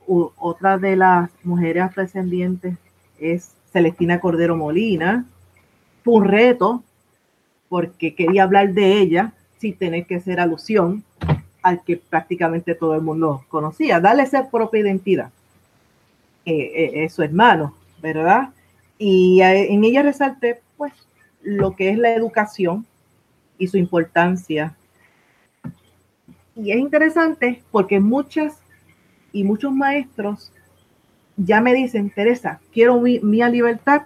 [0.07, 2.77] otra de las mujeres afrodescendientes
[3.19, 5.25] es Celestina Cordero Molina.
[6.03, 6.83] Fue un reto
[7.69, 11.05] porque quería hablar de ella sin tener que hacer alusión
[11.63, 15.31] al que prácticamente todo el mundo conocía, darle esa propia identidad,
[16.47, 18.49] eh, eh, es su hermano, ¿verdad?
[18.99, 20.93] Y en ella resalté, pues,
[21.43, 22.87] lo que es la educación
[23.59, 24.75] y su importancia.
[26.63, 28.61] Y es interesante porque muchas
[29.33, 30.53] y muchos maestros
[31.37, 34.03] ya me dicen, Teresa, quiero mi, mi libertad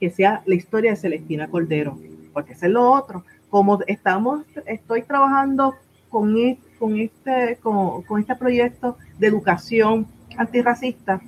[0.00, 1.96] que sea la historia de Celestina Cordero,
[2.32, 3.24] porque es lo otro.
[3.48, 5.74] Como estamos, estoy trabajando
[6.08, 11.20] con, e, con, este, con, con este proyecto de educación antirracista,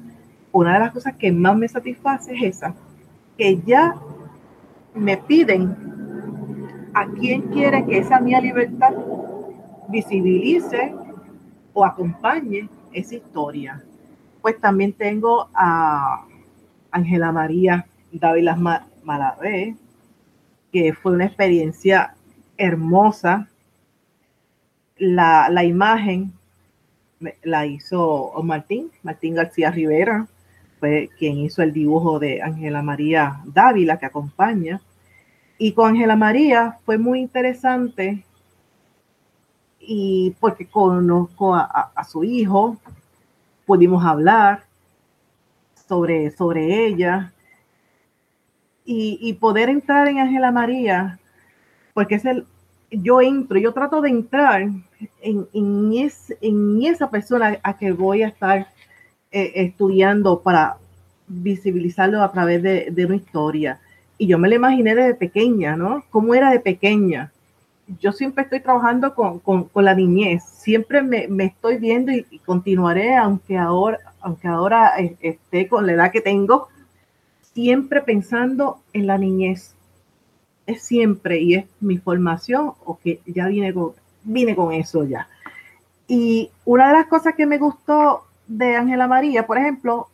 [0.50, 2.74] una de las cosas que más me satisface es esa,
[3.38, 3.94] que ya
[4.94, 5.76] me piden
[6.92, 8.94] a quién quiere que esa mía libertad
[9.88, 10.94] visibilice
[11.72, 13.82] o acompañe esa historia.
[14.42, 16.24] Pues también tengo a
[16.90, 18.56] Ángela María Dávila
[19.02, 19.76] Malavé,
[20.72, 22.14] que fue una experiencia
[22.56, 23.48] hermosa.
[24.98, 26.32] La, la imagen
[27.42, 30.26] la hizo Martín, Martín García Rivera,
[30.80, 34.80] fue quien hizo el dibujo de Ángela María Dávila que acompaña.
[35.58, 38.25] Y con Ángela María fue muy interesante
[39.86, 42.76] y porque conozco a, su hijo,
[43.64, 44.64] pudimos hablar
[45.88, 47.32] sobre, sobre ella
[48.84, 51.18] y, poder entrar en Ángela María,
[51.92, 52.46] porque es el,
[52.90, 54.62] yo entro, yo trato de entrar
[55.20, 58.68] en, en, esa persona a que voy a estar
[59.32, 60.76] eh, estudiando para
[61.26, 63.80] visibilizarlo a través de, de, una historia.
[64.18, 66.04] Y yo me lo imaginé desde pequeña, ¿no?
[66.10, 67.32] ¿Cómo era de pequeña?
[68.00, 73.16] Yo siempre estoy trabajando con, con, la niñez, siempre me, me estoy viendo y, continuaré,
[73.16, 76.68] aunque ahora, aunque ahora eh, esté con la edad que tengo,
[77.54, 79.74] siempre pensando en la niñez.
[80.66, 83.92] Es siempre, y es mi formación, o que ya vine con,
[84.24, 85.28] vine con eso ya.
[86.08, 90.08] Y una de las cosas que me gustó de Ángela María, por ejemplo,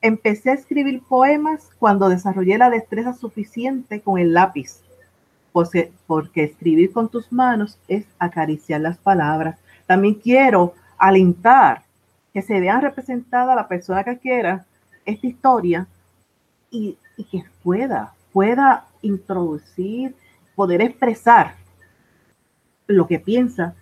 [0.00, 4.80] empecé a escribir poemas cuando desarrollé la destreza suficiente con el lápiz,
[5.52, 5.92] porque,
[6.34, 9.58] escribir con tus manos es acariciar las palabras.
[9.86, 11.82] También quiero alentar
[12.32, 14.64] que se vean representada la persona que quiera
[15.04, 15.86] esta historia
[16.70, 16.96] y,
[17.30, 20.14] que pueda, pueda introducir,
[20.54, 21.54] poder expresar
[22.86, 23.74] lo que piensa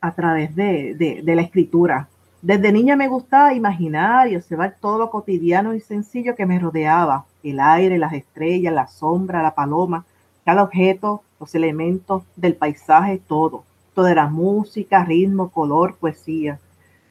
[0.00, 2.08] a través de la escritura.
[2.44, 7.24] Desde niña me gustaba imaginar y observar todo lo cotidiano y sencillo que me rodeaba,
[7.42, 10.04] el aire, las estrellas, la sombra, la paloma,
[10.44, 13.64] cada objeto, los elementos del paisaje, todo.
[13.94, 16.58] Todo era música, ritmo, color, poesía.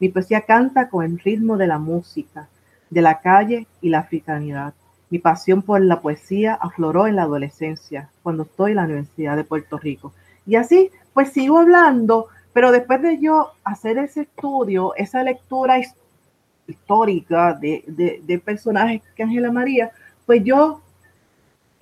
[0.00, 2.48] Mi poesía canta con el ritmo de la música,
[2.90, 4.74] de la calle y la africanidad.
[5.10, 9.44] Mi pasión por la poesía afloró en la adolescencia, cuando estoy en la Universidad de
[9.44, 10.12] Puerto Rico.
[10.46, 15.80] Y así, pues sigo hablando pero después de yo hacer ese estudio, esa lectura
[16.66, 17.84] histórica de,
[18.24, 19.90] de, personajes que Ángela María,
[20.24, 20.80] pues yo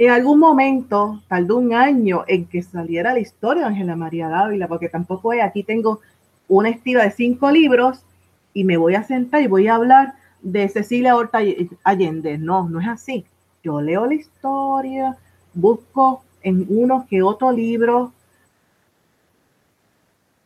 [0.07, 4.67] en algún momento, tardó un año en que saliera la historia de Ángela María Dávila,
[4.67, 6.01] porque tampoco es, aquí tengo
[6.49, 8.03] una estiva de cinco libros
[8.55, 11.39] y me voy a sentar y voy a hablar de Cecilia Horta
[11.85, 12.39] Allende.
[12.39, 13.25] No, no es así.
[13.63, 15.17] Yo leo la historia,
[15.55, 18.13] busco en uno que otro libro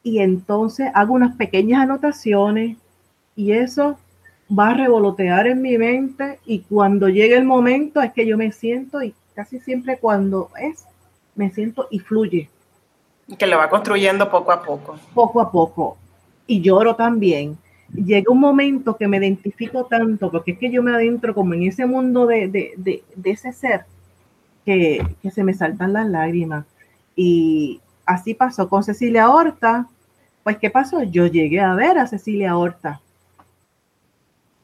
[0.03, 2.77] y entonces hago unas pequeñas anotaciones
[3.35, 3.99] y eso
[4.57, 8.53] va a revolotear en mi mente y cuando llegue el momento es que yo me
[8.53, 10.87] siento y casi siempre cuando es,
[11.35, 12.49] me siento y fluye.
[13.39, 14.99] Que lo va construyendo poco a poco.
[15.15, 15.99] Poco a poco.
[16.47, 17.59] Y lloro también.
[17.93, 21.65] Llega un momento que me identifico tanto, porque es que yo me adentro como en
[21.65, 23.85] ese mundo de, de, de, de ese ser,
[24.65, 26.65] que, que se me saltan las lágrimas.
[27.15, 29.87] Y así pasó con Cecilia Horta,
[30.43, 31.03] pues, ¿qué pasó?
[31.03, 33.01] Yo llegué a ver a Cecilia Horta.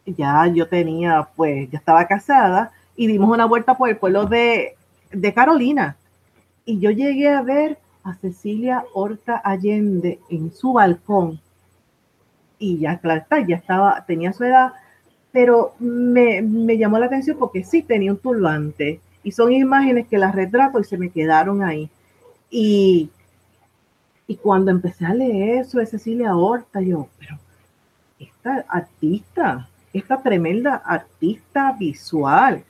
[0.07, 4.77] Ya yo tenía, pues, ya estaba casada y dimos una vuelta por el pueblo de,
[5.35, 5.97] Carolina.
[6.65, 11.41] Y yo llegué a ver a Cecilia Horta Allende en su balcón.
[12.59, 14.73] Y ya, claro ya estaba, tenía su edad,
[15.33, 19.01] pero me, me, llamó la atención porque sí tenía un turbante.
[19.25, 21.91] Y son imágenes que las retrato y se me quedaron ahí.
[22.51, 23.11] Y
[24.33, 27.39] y cuando empecé a leer eso de Cecilia Horta, yo, pero
[28.19, 32.65] esta artista, esta tremenda artista visual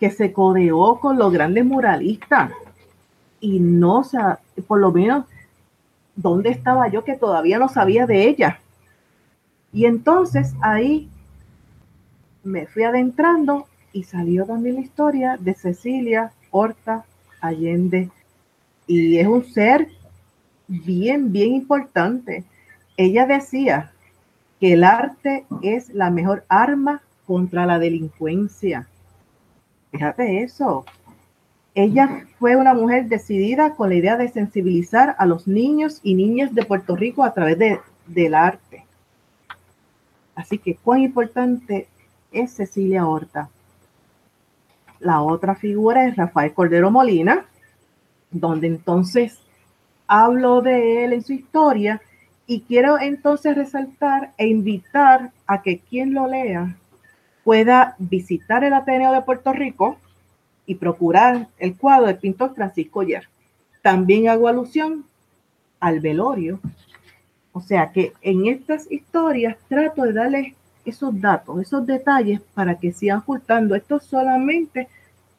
[0.00, 2.52] que se codeó con los grandes muralistas
[3.40, 5.24] y no, o por lo menos,
[6.16, 8.60] ¿dónde estaba yo que todavía no sabía de ella?
[9.72, 11.08] Y entonces ahí
[12.42, 17.04] me fui adentrando y salió también la historia de Cecilia Horta
[17.40, 18.10] Allende.
[18.86, 19.88] Y es un ser
[20.66, 22.44] bien, bien importante.
[22.96, 23.92] Ella decía
[24.60, 28.88] que el arte es la mejor arma contra la delincuencia.
[29.90, 30.84] Fíjate eso.
[31.74, 36.54] Ella fue una mujer decidida con la idea de sensibilizar a los niños y niñas
[36.54, 38.84] de Puerto Rico a través de, del arte.
[40.34, 41.88] Así que cuán importante
[42.32, 43.48] es Cecilia Horta.
[45.00, 47.46] La otra figura es Rafael Cordero Molina,
[48.30, 49.38] donde entonces
[50.06, 52.00] hablo de él en su historia
[52.46, 56.76] y quiero entonces resaltar e invitar a que quien lo lea
[57.48, 59.96] pueda visitar el Ateneo de Puerto Rico
[60.66, 63.26] y procurar el cuadro del pintor Francisco Yer.
[63.80, 65.06] También hago alusión
[65.80, 66.60] al velorio.
[67.52, 72.92] O sea que en estas historias trato de darles esos datos, esos detalles para que
[72.92, 73.74] sigan ocultando.
[73.74, 74.86] Esto solamente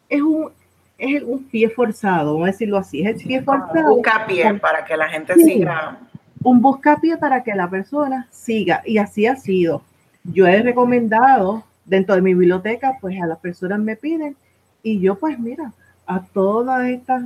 [0.10, 0.50] es un,
[0.98, 3.90] es un pie forzado, vamos a decirlo así, es el pie forzado.
[3.90, 6.00] Un buscapié para que la gente siga.
[6.42, 8.82] Un buscapié para que la persona siga.
[8.84, 9.84] Y así ha sido.
[10.24, 14.36] Yo he recomendado dentro de mi biblioteca, pues a las personas me piden
[14.84, 15.74] y yo pues mira,
[16.06, 17.24] a todas estas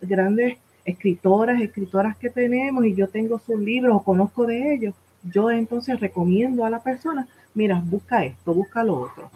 [0.00, 5.50] grandes escritoras, escritoras que tenemos y yo tengo sus libros o conozco de ellos, yo
[5.50, 9.30] entonces recomiendo a la persona, mira, busca esto, busca lo otro.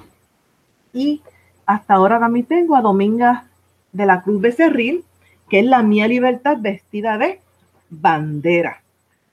[0.92, 1.22] Y
[1.66, 3.46] hasta ahora también tengo a Dominga
[3.92, 5.04] de la Cruz Becerril,
[5.48, 7.40] que es la mía libertad vestida de
[7.90, 8.82] bandera,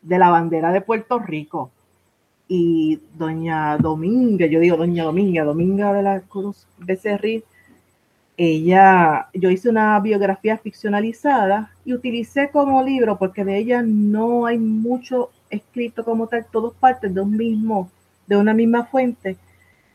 [0.01, 1.71] de la bandera de Puerto Rico
[2.53, 7.45] y doña Dominga, yo digo doña Dominga, Dominga de la Cruz Becerril,
[8.35, 14.57] ella, yo hice una biografía ficcionalizada y utilicé como libro, porque de ella no hay
[14.57, 17.89] mucho escrito como tal, todos parten de un mismo,
[18.27, 19.37] de una misma fuente,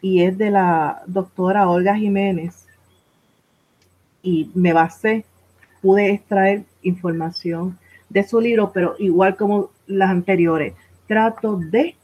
[0.01, 2.67] y es de la doctora Olga Jiménez.
[4.23, 5.27] Y me basé,
[5.83, 7.79] pude extraer información
[8.09, 10.73] de su libro, pero igual como las anteriores,
[11.07, 11.96] trato de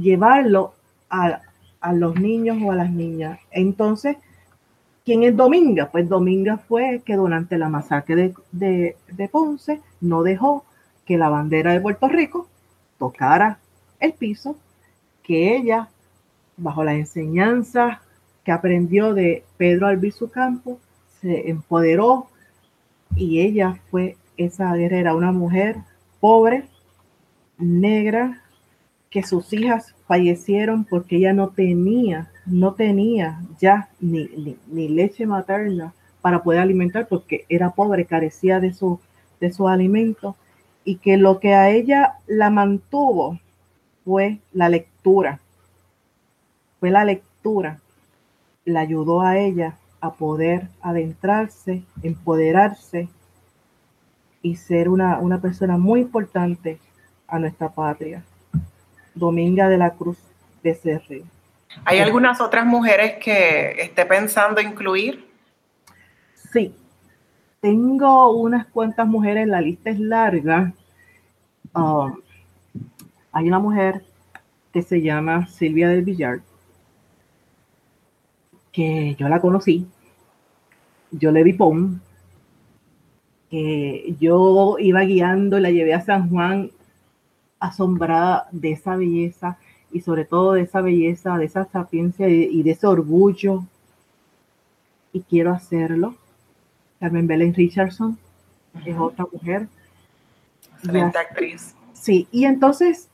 [0.00, 0.74] llevarlo
[1.08, 1.42] a,
[1.92, 3.38] los niños o a las niñas.
[3.50, 4.16] Entonces,
[5.04, 5.90] ¿quién es Dominga?
[5.90, 10.64] Pues Dominga fue que durante la masacre de, de, Ponce no dejó
[11.04, 12.48] que la bandera de Puerto Rico
[12.98, 13.58] tocara
[13.98, 14.56] el piso,
[15.22, 15.88] que ella,
[16.56, 18.02] bajo la enseñanza
[18.44, 20.78] que aprendió de Pedro Albizu Campo,
[21.20, 22.28] se empoderó
[23.16, 25.76] y ella fue esa guerrera, una mujer
[26.20, 26.64] pobre,
[27.58, 28.42] negra,
[29.10, 35.92] que sus hijas fallecieron porque ella no tenía, no tenía ya ni, ni, leche materna
[36.20, 39.00] para poder alimentar porque era pobre, carecía de su,
[39.40, 40.36] de su alimento
[40.84, 43.40] y que lo que a ella la mantuvo
[44.04, 45.40] fue la lectura.
[46.78, 47.80] Fue la lectura.
[48.64, 53.08] La ayudó a ella a poder adentrarse, empoderarse
[54.40, 56.78] y ser una, una persona muy importante
[57.26, 58.24] a nuestra patria.
[59.14, 60.18] Dominga de la Cruz
[60.62, 61.24] Becerril.
[61.84, 65.28] ¿Hay algunas otras mujeres que esté pensando incluir?
[66.52, 66.74] Sí,
[67.60, 70.72] tengo unas cuantas mujeres, la lista es larga.
[71.74, 72.20] Um,
[73.32, 74.02] hay una mujer
[74.72, 76.40] que se llama Silvia del Villar,
[78.72, 79.86] que yo la conocí,
[81.10, 82.00] yo le vi pon,
[83.50, 86.70] que yo iba guiando, la llevé a San Juan
[87.60, 89.58] asombrada de esa belleza
[89.92, 93.64] y sobre todo de esa belleza, de esa sapiencia y, de ese orgullo.
[95.12, 96.14] Y quiero hacerlo.
[96.98, 98.18] Carmen Belén Richardson
[98.84, 99.68] es otra mujer.
[100.76, 101.74] Excelente actriz.
[101.92, 103.08] Sí, y entonces,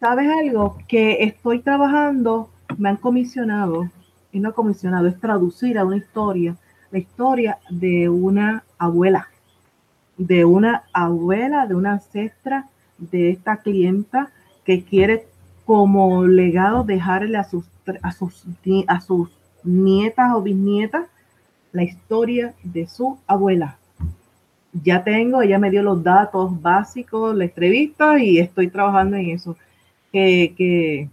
[0.00, 0.78] ¿sabes algo?
[0.88, 2.48] Que estoy trabajando,
[2.78, 3.90] me han comisionado,
[4.32, 6.56] y no comisionado, es traducir a una historia,
[6.90, 9.28] la historia de una abuela,
[10.16, 14.30] de una abuela, de una ancestra de esta clienta
[14.64, 15.26] que quiere
[15.64, 17.64] como legado dejarle a sus,
[18.02, 18.44] a sus,
[18.86, 19.30] a sus
[19.64, 21.06] nietas o bisnietas
[21.72, 23.78] la historia de su abuela.
[24.72, 29.56] Ya tengo, ella me dio los datos básicos, la entrevista y estoy trabajando en eso.
[30.12, 31.08] Que,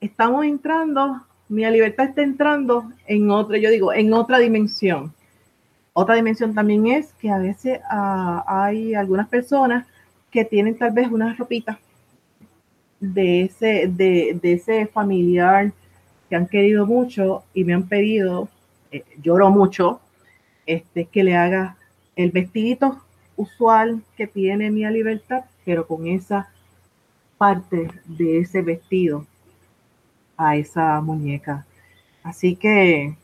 [0.00, 5.12] estamos entrando, mi libertad está entrando en otra, yo digo, en otra dimensión.
[5.92, 9.86] Otra dimensión también es que a veces ah, hay algunas personas
[10.32, 11.78] que tienen tal vez una ropita
[12.98, 15.72] de ese, de, ese familiar
[16.28, 18.48] que han querido mucho y me han pedido,
[18.90, 20.00] eh, lloro mucho,
[20.66, 21.76] este, que le haga
[22.16, 23.02] el vestidito
[23.36, 26.48] usual que tiene Mía Libertad, pero con esa
[27.36, 29.26] parte de ese vestido
[30.36, 31.66] a esa muñeca.
[32.22, 33.16] Así que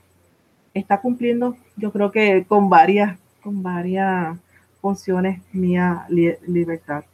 [0.74, 4.36] está cumpliendo, yo creo que con varias, con varias
[4.80, 7.04] funciones mía libertad.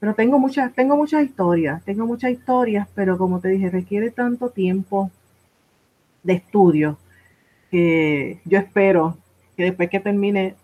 [0.00, 4.50] Pero tengo muchas, tengo muchas historias, tengo muchas historias, pero como te dije, requiere tanto
[4.50, 5.10] tiempo
[6.22, 6.98] de estudio
[7.70, 9.16] que yo espero
[9.56, 10.56] que después que termine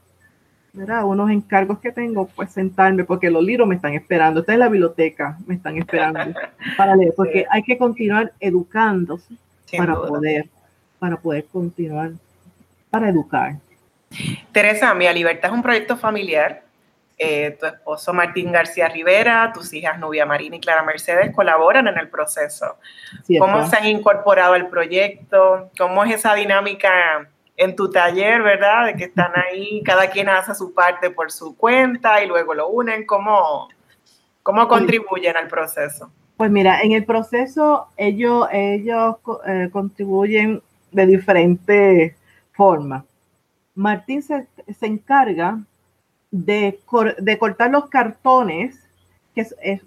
[0.73, 1.05] ¿verdad?
[1.05, 4.69] unos encargos que tengo, pues sentarme, porque los libros me están esperando, está en la
[4.69, 6.21] biblioteca, me están esperando
[6.77, 9.35] para leer, porque hay que continuar educándose
[9.77, 10.49] para poder,
[10.99, 12.13] para poder continuar,
[12.91, 13.57] para educar.
[14.53, 16.63] Teresa, Mía Libertad es un proyecto familiar.
[17.21, 21.99] Eh, tu esposo Martín García Rivera, tus hijas Nubia Marina y Clara Mercedes colaboran en
[21.99, 22.77] el proceso.
[23.41, 25.69] ¿Cómo se han incorporado al proyecto?
[25.77, 28.87] ¿Cómo es esa dinámica en tu taller, verdad?
[28.87, 32.69] De que están ahí, cada quien hace su parte por su cuenta y luego lo
[32.69, 33.05] unen.
[33.05, 33.69] ¿Cómo,
[34.45, 36.13] cómo contribuyen al proceso?
[36.37, 42.15] Pues mira, en el proceso ellos, ellos eh, contribuyen de diferentes
[42.53, 43.03] formas.
[43.79, 44.49] Martín se,
[44.81, 45.61] encarga
[46.33, 46.81] de,
[47.39, 48.77] cortar los cartones,
[49.37, 49.83] que, es,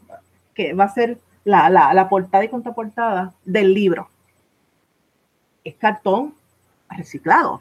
[0.53, 4.07] que va a ser la, la, portada y contraportada del libro.
[5.65, 6.33] Es cartón
[6.89, 7.59] reciclado.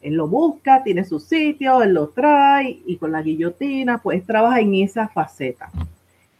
[0.00, 4.58] Él lo busca, tiene su sitio, él lo trae y con la guillotina, pues trabaja
[4.58, 5.70] en esa faceta.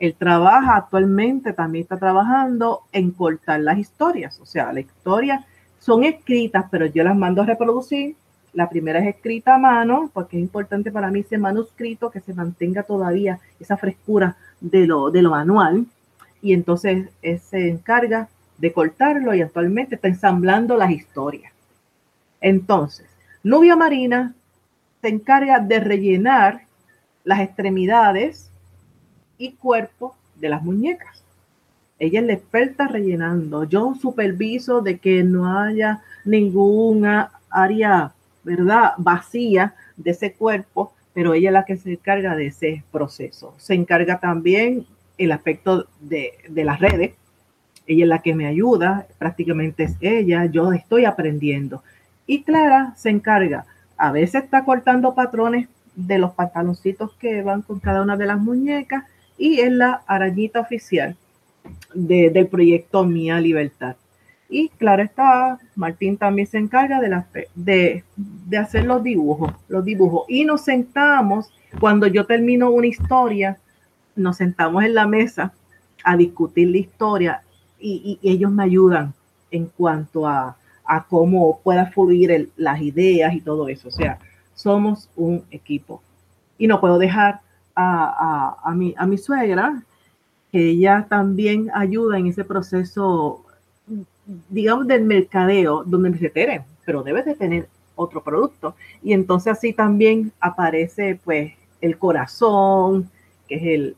[0.00, 4.40] Él trabaja actualmente, también está trabajando en cortar las historias.
[4.40, 5.44] O sea, las historias
[5.78, 8.16] son escritas, pero yo las mando a reproducir.
[8.54, 12.34] La primera es escrita a mano, porque es importante para mí ese manuscrito que se
[12.34, 15.86] mantenga todavía esa frescura de lo, de lo manual.
[16.40, 18.28] Y entonces él se encarga
[18.58, 21.52] de cortarlo y actualmente está ensamblando las historias.
[22.40, 23.06] Entonces,
[23.42, 24.34] Nubia Marina
[25.02, 26.62] se encarga de rellenar
[27.24, 28.50] las extremidades
[29.38, 31.22] y cuerpo de las muñecas.
[31.98, 33.64] Ella es la experta rellenando.
[33.64, 38.12] Yo superviso de que no haya ninguna área,
[38.44, 43.54] ¿verdad?, vacía de ese cuerpo, pero ella es la que se encarga de ese proceso.
[43.58, 44.86] Se encarga también
[45.18, 47.14] el aspecto de, de las redes.
[47.86, 50.46] Ella es la que me ayuda, prácticamente es ella.
[50.46, 51.82] Yo estoy aprendiendo.
[52.26, 53.66] Y Clara se encarga,
[53.96, 58.38] a veces está cortando patrones de los pantaloncitos que van con cada una de las
[58.38, 59.04] muñecas
[59.38, 61.16] y es la arañita oficial
[61.94, 63.96] del proyecto Mía Libertad.
[64.48, 70.24] Y Clara está, Martín también se encarga de, de, de hacer los dibujos, los dibujos.
[70.28, 73.58] Y nos sentamos, cuando yo termino una historia,
[74.14, 75.52] nos sentamos en la mesa
[76.04, 77.42] a discutir la historia
[77.80, 79.12] y ellos me ayudan
[79.50, 83.88] en cuanto a, a cómo pueda fluir las ideas y todo eso.
[83.88, 84.18] O sea,
[84.54, 86.02] somos un equipo.
[86.58, 87.40] Y no puedo dejar
[87.74, 89.82] a, a, mi, a mi suegra,
[90.52, 93.44] que ella también ayuda en ese proceso,
[94.48, 96.32] digamos, del mercadeo, donde me se
[96.84, 98.74] pero debes de tener otro producto.
[99.02, 103.10] Y entonces así también aparece pues el corazón,
[103.48, 103.96] que es el,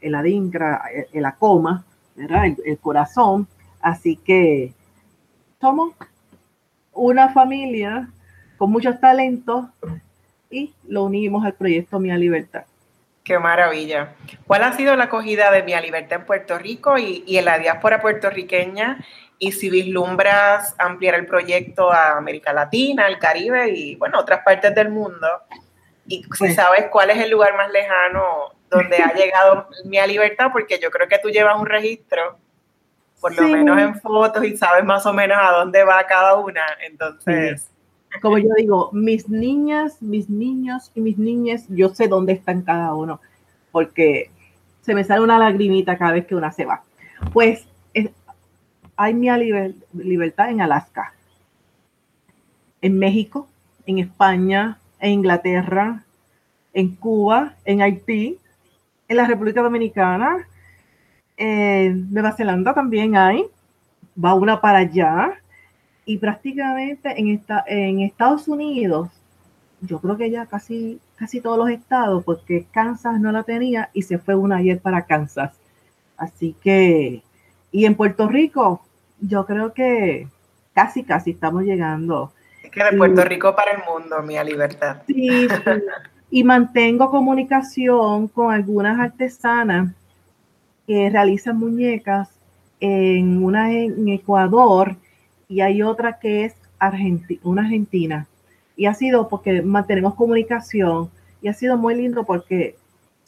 [0.00, 2.46] el adingra, el, acoma, ¿verdad?
[2.46, 3.46] El, el corazón.
[3.80, 4.72] Así que
[5.60, 5.94] somos
[6.92, 8.10] una familia
[8.56, 9.66] con muchos talentos
[10.50, 12.64] y lo unimos al proyecto Mía Libertad.
[13.24, 14.12] Qué maravilla.
[14.46, 18.02] ¿Cuál ha sido la acogida de Mía Libertad en Puerto Rico y, en la diáspora
[18.02, 19.02] puertorriqueña?
[19.38, 24.74] Y si vislumbras ampliar el proyecto a América Latina, al Caribe y, bueno, otras partes
[24.74, 25.26] del mundo.
[26.06, 30.50] Y si pues sabes cuál es el lugar más lejano donde ha llegado Mía Libertad,
[30.52, 32.38] porque yo creo que tú llevas un registro
[33.22, 36.62] por lo menos en fotos y sabes más o menos a dónde va cada una.
[36.86, 37.70] Entonces...
[38.20, 42.94] Como yo digo, mis niñas, mis niños y mis niñas, yo sé dónde están cada
[42.94, 43.20] uno,
[43.72, 44.30] porque
[44.82, 46.82] se me sale una lagrimita cada vez que una se va.
[47.32, 47.66] Pues
[48.96, 49.28] hay mi
[49.92, 51.12] libertad en Alaska,
[52.80, 53.48] en México,
[53.86, 56.04] en España, en Inglaterra,
[56.72, 58.38] en Cuba, en Haití,
[59.08, 60.46] en la República Dominicana,
[61.36, 63.44] en Nueva Zelanda también hay,
[64.22, 65.40] va una para allá,
[66.04, 69.08] y prácticamente en, esta, en Estados Unidos,
[69.80, 74.02] yo creo que ya casi, casi todos los estados, porque Kansas no la tenía y
[74.02, 75.52] se fue una ayer para Kansas.
[76.16, 77.22] Así que,
[77.72, 78.82] y en Puerto Rico,
[79.20, 80.28] yo creo que
[80.74, 82.32] casi, casi estamos llegando.
[82.62, 85.02] Es que de Puerto Rico para el mundo, mía libertad.
[85.06, 85.70] Sí, sí.
[86.30, 89.92] y mantengo comunicación con algunas artesanas
[90.86, 92.28] que realizan muñecas
[92.80, 94.96] en una en Ecuador
[95.48, 96.54] y hay otra que es
[97.42, 98.26] una argentina.
[98.76, 102.76] Y ha sido porque mantenemos comunicación y ha sido muy lindo porque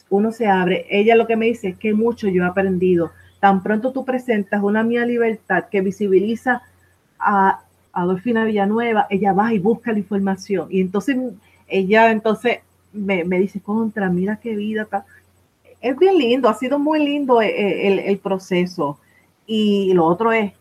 [0.09, 0.85] uno se abre.
[0.89, 4.63] Ella lo que me dice es que mucho yo he aprendido tan pronto tú presentas
[4.63, 6.61] una mía libertad que visibiliza
[7.19, 7.61] a
[7.93, 10.67] Adolfina Villanueva, ella va y busca la información.
[10.69, 11.17] Y entonces
[11.67, 12.59] ella entonces
[12.93, 15.05] me, dice, contra, mira qué vida está.
[15.81, 18.99] Es bien lindo, ha sido muy lindo eh, eh, el, el proceso.
[19.45, 20.53] Y lo otro es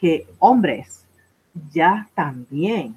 [0.00, 1.04] que hombres
[1.72, 2.94] ya también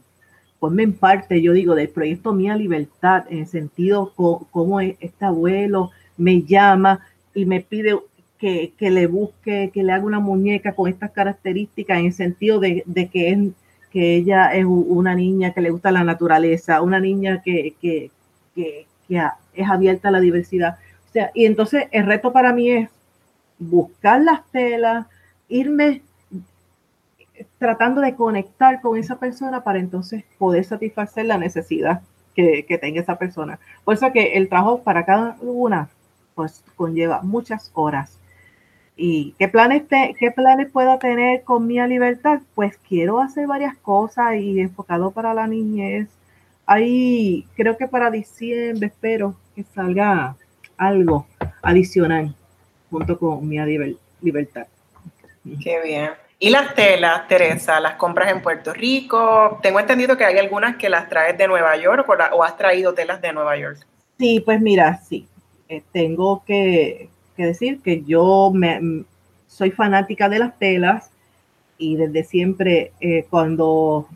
[0.64, 5.92] ponme en parte, yo digo, del proyecto Mía Libertad, en el sentido como este abuelo
[6.16, 7.02] me llama
[7.34, 8.00] y me pide
[8.40, 12.84] que, le busque, que le haga una muñeca con estas características, en el sentido de,
[13.12, 13.40] que, es,
[13.92, 18.12] que ella es una niña que le gusta la naturaleza, una niña que, que,
[18.56, 20.78] que es abierta a la diversidad.
[21.10, 22.90] O sea, y entonces el reto para mí es
[23.60, 25.08] buscar las telas,
[25.50, 26.02] irme
[27.58, 32.02] tratando de conectar con esa persona para entonces poder satisfacer la necesidad
[32.36, 33.60] que, tenga esa persona.
[33.84, 35.90] Por eso que el trabajo para cada una
[36.36, 38.20] pues conlleva muchas horas.
[38.96, 42.42] ¿Y qué planes, te, qué planes puedo tener con mi libertad?
[42.56, 46.10] Pues quiero hacer varias cosas y enfocado para la niñez.
[46.66, 50.36] Ahí creo que para diciembre espero que salga
[50.78, 51.28] algo
[51.62, 52.36] adicional
[52.90, 53.58] junto con mi
[54.22, 54.68] libertad.
[55.62, 56.23] Qué bien.
[56.44, 59.60] Y las telas, Teresa, las compras en Puerto Rico.
[59.62, 63.22] Tengo entendido que hay algunas que las traes de Nueva York o, has traído telas
[63.22, 63.78] de Nueva York.
[64.20, 65.26] Sí, pues mira, sí.
[65.70, 69.06] Eh, tengo que, decir que yo me,
[69.48, 71.12] soy fanática de las telas
[71.78, 74.10] y desde siempre eh, cuando,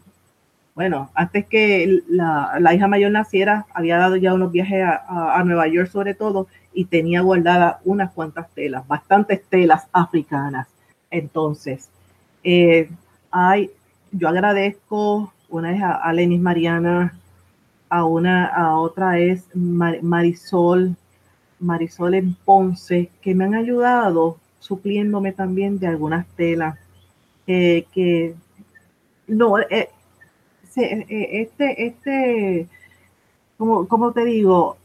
[0.75, 5.69] bueno, antes que la, hija mayor naciera, había dado ya unos viajes a, a Nueva
[5.69, 10.67] York sobre todo y tenía guardadas unas cuantas telas, bastantes telas africanas.
[11.09, 11.89] Entonces,
[12.47, 12.89] eh,
[14.11, 17.17] yo agradezco, una es a, Lenis Mariana,
[17.89, 20.95] a una, a otra es Marisol,
[21.59, 26.77] Marisol en Ponce, que me han ayudado supliéndome también de algunas telas
[27.45, 28.35] que
[29.27, 29.89] no, eh,
[30.77, 32.67] eh, este, este,
[33.57, 34.77] como, te digo,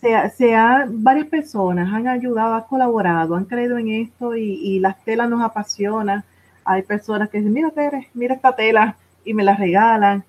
[0.00, 0.54] se,
[0.88, 5.42] varias personas han ayudado, han colaborado, han creído en esto y, y las telas nos
[5.42, 6.24] apasionan
[6.68, 10.22] hay personas que dicen, mira Tere, mira esta tela y me la regalan.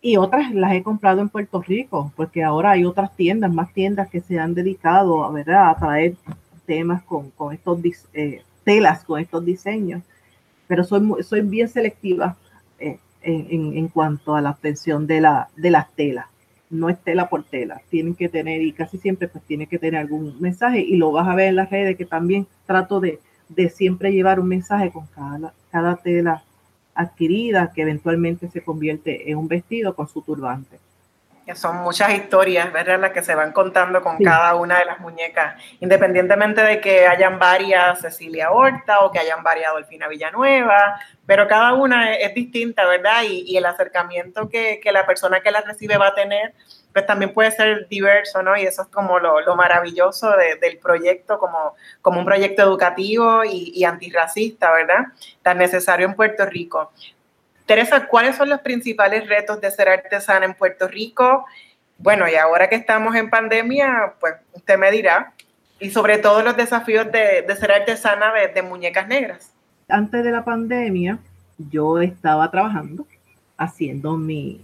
[0.00, 4.08] Y otras las he comprado en Puerto Rico, porque ahora hay otras tiendas, más tiendas
[4.10, 5.70] que se han dedicado a, ¿verdad?
[5.70, 6.16] a traer
[6.66, 7.78] temas con, estos
[8.12, 10.02] eh, telas, con estos diseños.
[10.66, 12.36] Pero soy, soy bien selectiva
[12.80, 16.26] eh, en, cuanto a la obtención de, la, de las telas.
[16.70, 20.00] No es tela por tela, tienen que tener, y casi siempre pues tiene que tener
[20.00, 23.70] algún mensaje, y lo vas a ver en las redes que también trato de, de
[23.70, 26.42] siempre llevar un mensaje con cada, cada tela
[26.94, 30.78] adquirida que eventualmente se convierte en un vestido con su turbante.
[31.54, 33.00] Son muchas historias, ¿verdad?
[33.00, 37.38] Las que se van contando con cada una de las muñecas, independientemente de que hayan
[37.38, 43.22] varias Cecilia Horta o que hayan varias Dolfina Villanueva, pero cada una es, distinta, ¿verdad?
[43.28, 46.54] Y, el acercamiento que, que, la persona que la recibe va a tener
[46.92, 48.56] pues también puede ser diverso, ¿no?
[48.56, 50.30] Y eso es como lo, lo maravilloso
[50.60, 55.04] del proyecto, como, como un proyecto educativo y, y, antirracista, ¿verdad?
[55.42, 56.90] Tan necesario en Puerto Rico.
[57.68, 61.44] Teresa, ¿cuáles son los principales retos de ser artesana en Puerto Rico?
[61.98, 65.34] Bueno, y ahora que estamos en pandemia, pues usted me dirá,
[65.78, 69.52] y sobre todo los desafíos de, ser artesana de, muñecas negras.
[69.86, 71.18] Antes de la pandemia,
[71.58, 73.06] yo estaba trabajando
[73.58, 74.62] haciendo mi,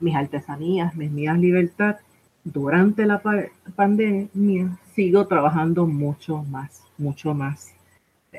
[0.00, 1.96] mis artesanías, mis mías libertad,
[2.42, 3.20] durante la
[3.76, 7.74] pandemia sigo trabajando mucho más, mucho más.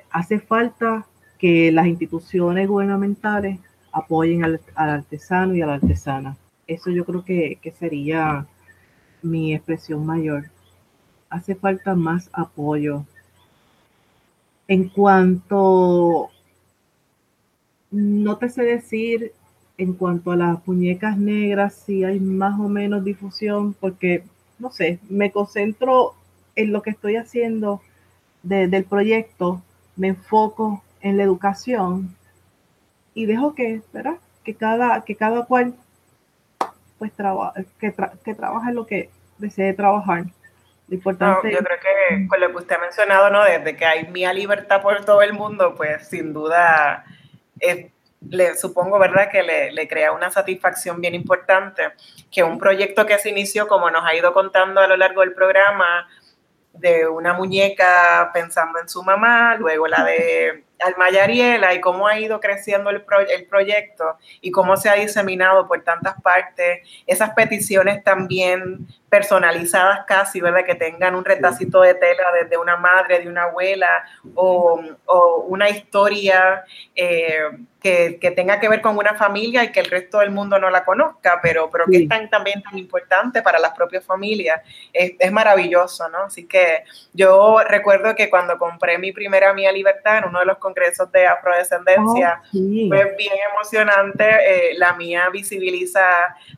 [0.10, 1.06] Hace falta
[1.38, 3.60] que las instituciones gubernamentales
[3.92, 6.38] apoyen al, artesano y a la artesana.
[6.68, 8.46] Eso yo creo que, que sería
[9.22, 10.46] mi expresión mayor.
[11.30, 13.06] Hace falta más apoyo.
[14.68, 16.30] En cuanto,
[17.92, 19.34] no te sé decir
[19.78, 24.24] en cuanto a las muñecas negras, sí hay más o menos difusión, porque,
[24.60, 26.14] no sé, me concentro
[26.56, 27.82] en lo que estoy haciendo
[28.44, 29.62] del proyecto,
[29.96, 32.16] me enfoco en la educación
[33.14, 34.16] y dejo que, ¿verdad?
[34.44, 35.74] Que cada, que cada cual
[36.98, 37.12] pues
[37.80, 37.94] que,
[38.24, 40.26] que trabaje lo que desee trabajar.
[40.88, 43.44] Lo importante yo creo que con lo que usted ha mencionado, ¿no?
[43.44, 47.06] Desde que hay mía libertad por todo el mundo, pues sin duda
[47.60, 47.88] es
[48.30, 51.94] le supongo, ¿verdad?, que le, crea una satisfacción bien importante
[52.32, 55.34] que un proyecto que se inició, como nos ha ido contando a lo largo del
[55.34, 56.08] programa,
[56.74, 62.20] de una muñeca pensando en su mamá, luego la de Alma Yariela y cómo ha
[62.20, 68.04] ido creciendo el, el proyecto y cómo se ha diseminado por tantas partes, esas peticiones
[68.04, 70.64] también personalizadas casi, ¿verdad?
[70.66, 74.06] Que tengan un retacito de tela desde una madre, de una abuela
[74.36, 76.64] o, o una historia
[76.96, 77.42] eh,
[77.82, 80.70] que, que, tenga que ver con una familia y que el resto del mundo no
[80.70, 84.62] la conozca, pero, pero que es tan, también tan importante para las propias familias.
[84.94, 86.20] Es, es, maravilloso, ¿no?
[86.20, 90.58] Así que yo recuerdo que cuando compré mi primera Mía Libertad en uno de los
[90.72, 94.24] congresos de afrodescendencia, oh, fue bien emocionante.
[94.24, 96.02] Eh, la mía visibiliza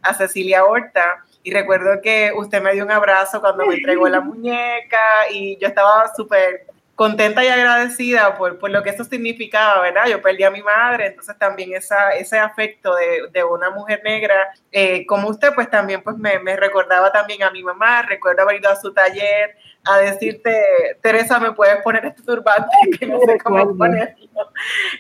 [0.02, 4.22] a Cecilia Horta y recuerdo que usted me dio un abrazo cuando me entregó la
[4.22, 10.08] muñeca y yo estaba súper contenta y agradecida por, por, lo que eso significaba, ¿verdad?
[10.08, 14.54] Yo perdí a mi madre, entonces también esa, ese afecto de, de una mujer negra,
[14.72, 18.60] eh, como usted, pues también pues me, me, recordaba también a mi mamá, recuerdo haber
[18.60, 20.64] ido a su taller a decirte,
[21.02, 22.70] Teresa, ¿me puedes poner este turbante?
[23.00, 24.16] Que no sé cómo ponerlo.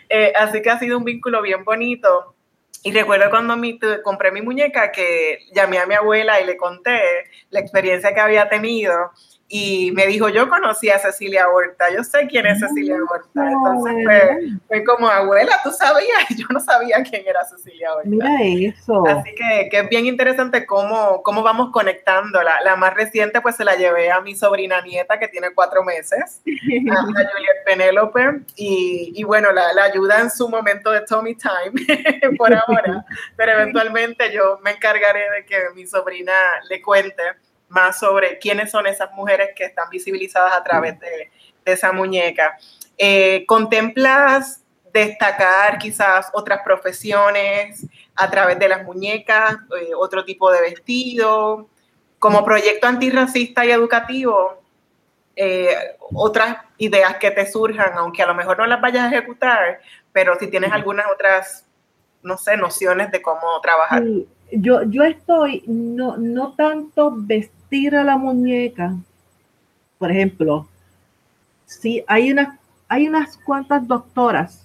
[0.09, 2.35] Eh, así que ha sido un vínculo bien bonito.
[2.85, 6.99] Y recuerdo cuando mi, compré mi muñeca que llamé a mi abuela y le conté
[7.49, 9.11] la experiencia que había tenido
[9.55, 13.51] y me dijo, yo conocí a Cecilia Horta, yo sé quién es Cecilia Horta.
[13.51, 18.09] Entonces fue, fue, como, abuela, tú sabías, yo no sabía quién era Cecilia Horta.
[18.09, 19.05] Mira eso.
[19.05, 22.41] Así que, que es bien interesante cómo, cómo vamos conectando.
[22.41, 25.83] La, la, más reciente pues se la llevé a mi sobrina nieta que tiene cuatro
[25.83, 26.41] meses,
[26.89, 31.35] a, a Juliet Penélope, y, y bueno, la, la, ayuda en su momento de Tommy
[31.35, 33.05] Time por ahora,
[33.37, 36.33] pero eventualmente yo me encargaré de que mi sobrina
[36.71, 37.21] le cuente
[37.73, 41.31] más sobre quiénes son esas mujeres que están visibilizadas a través de,
[41.65, 42.57] de esa muñeca.
[42.97, 44.61] Eh, ¿Contemplas
[44.91, 51.67] destacar quizás otras profesiones a través de las muñecas, eh, otro tipo de vestido?
[52.19, 54.61] Como proyecto antirracista y educativo,
[55.35, 59.81] eh, otras ideas que te surjan, aunque a lo mejor no las vayas a ejecutar,
[60.11, 61.65] pero si tienes algunas otras,
[62.21, 64.03] no sé, nociones de cómo trabajar.
[64.51, 68.95] Yo, yo estoy no, no tanto vestida tira la muñeca,
[69.97, 70.67] por ejemplo,
[71.65, 74.63] si hay, una, hay unas cuantas doctoras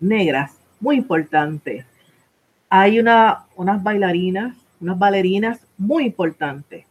[0.00, 1.84] negras muy importantes,
[2.70, 6.86] hay una, unas bailarinas, unas bailarinas muy importantes,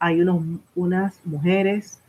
[0.00, 0.42] hay unos,
[0.74, 2.00] unas mujeres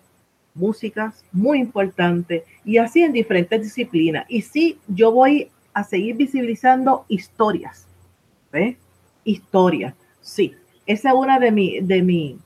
[0.56, 4.26] músicas muy importantes y así en diferentes disciplinas.
[4.30, 7.86] Y sí, yo voy a seguir visibilizando historias,
[8.52, 8.78] ¿ves?
[9.24, 10.56] Historias, sí,
[10.86, 12.38] esa es una de mi, de mi,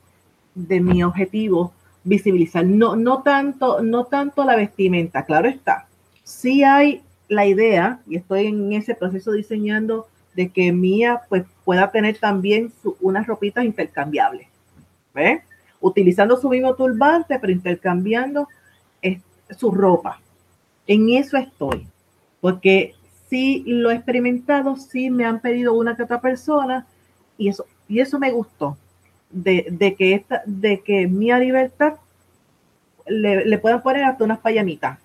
[0.55, 1.73] de mi objetivo,
[2.03, 2.65] visibilizar.
[2.65, 5.87] No, no, tanto, no tanto la vestimenta, claro está.
[6.23, 11.91] Sí hay la idea, y estoy en ese proceso diseñando, de que Mía pues, pueda
[11.91, 12.71] tener también
[13.01, 14.47] unas ropitas intercambiables.
[15.13, 15.41] ¿Ves?
[15.81, 18.47] Utilizando su mismo turbante, pero intercambiando
[19.57, 20.19] su ropa.
[20.87, 21.87] En eso estoy.
[22.41, 22.93] Porque
[23.29, 26.85] sí lo he experimentado, sí me han pedido una que otra persona,
[27.37, 28.77] y eso y eso me gustó,
[29.31, 31.95] de, de que, esta, de que Mía Libertad
[33.07, 34.99] le, le puedan poner hasta unas payamitas,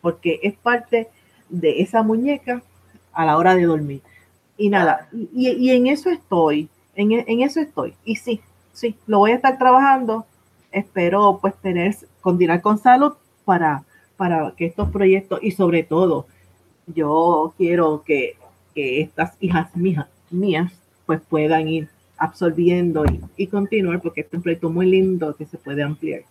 [0.00, 1.08] porque es parte
[1.50, 2.62] de esa muñeca
[3.12, 4.00] a la hora de dormir.
[4.56, 7.94] Y nada, y, y en eso estoy, en, en, eso estoy.
[8.04, 8.40] Y sí,
[8.72, 10.26] sí, lo voy a estar trabajando.
[10.70, 13.12] Espero pues tener, continuar con salud
[13.44, 13.84] para,
[14.16, 16.26] para que estos proyectos y sobre todo
[16.86, 18.36] yo quiero que,
[18.74, 20.72] que estas hijas mías, mías
[21.04, 21.88] pues puedan ir
[22.22, 26.22] absorbiendo y, y continuar porque es un proyecto muy lindo que se puede ampliar.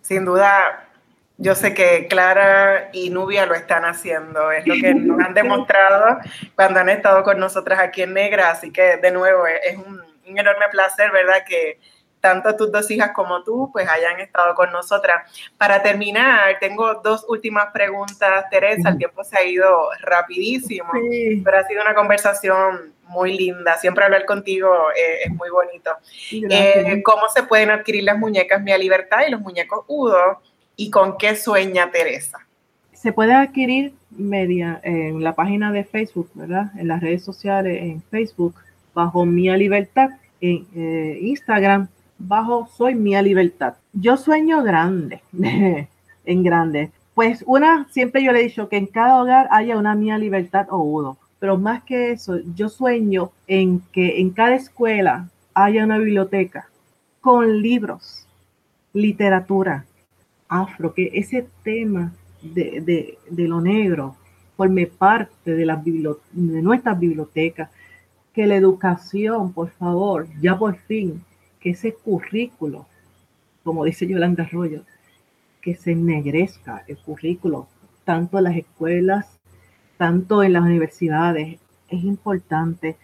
[0.00, 0.88] Sin duda,
[1.36, 6.18] yo sé que Clara y Nubia lo están haciendo, es lo que nos han demostrado
[6.54, 10.38] cuando han estado con nosotras aquí en Negra, así que de nuevo es un, un
[10.38, 11.44] enorme placer, ¿verdad?
[11.46, 11.78] Que
[12.20, 15.30] tanto tus dos hijas como tú pues hayan estado con nosotras.
[15.56, 21.40] Para terminar, tengo dos últimas preguntas, Teresa, el tiempo se ha ido rapidísimo, sí.
[21.44, 23.76] pero ha sido una conversación muy linda.
[23.78, 25.90] Siempre hablar contigo eh, es muy bonito.
[26.30, 30.40] Eh, ¿Cómo se pueden adquirir las muñecas Mia Libertad y los muñecos Udo?
[30.76, 32.38] ¿Y con qué sueña Teresa?
[32.92, 36.66] Se puede adquirir media en la página de Facebook, ¿verdad?
[36.76, 38.54] En las redes sociales, en Facebook,
[38.94, 40.10] bajo Mia Libertad,
[40.40, 41.88] en eh, Instagram,
[42.18, 43.74] bajo Soy Mia Libertad.
[43.92, 45.22] Yo sueño grande,
[46.24, 46.90] en grande.
[47.14, 50.66] Pues una, siempre yo le he dicho que en cada hogar haya una Mia Libertad
[50.70, 55.98] o Udo pero más que eso, yo sueño en que en cada escuela haya una
[55.98, 56.68] biblioteca
[57.20, 58.26] con libros,
[58.92, 59.84] literatura
[60.48, 62.12] afro, que ese tema
[62.42, 64.16] de, de, de lo negro
[64.56, 67.70] forme parte de, las de nuestras bibliotecas,
[68.32, 71.22] que la educación, por favor, ya por fin,
[71.68, 72.86] que ese currículo,
[73.62, 74.84] como dice Yolanda Arroyo,
[75.60, 77.68] que se ennegrezca el currículo
[78.04, 79.38] tanto en las escuelas,
[79.98, 81.58] tanto en las universidades.
[81.90, 82.96] Es importante.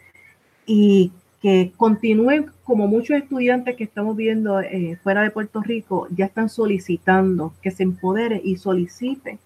[0.64, 1.12] Y
[1.42, 6.48] que continúen, como muchos estudiantes que estamos viendo eh, fuera de Puerto Rico, ya están
[6.48, 9.38] solicitando que se empodere y solicite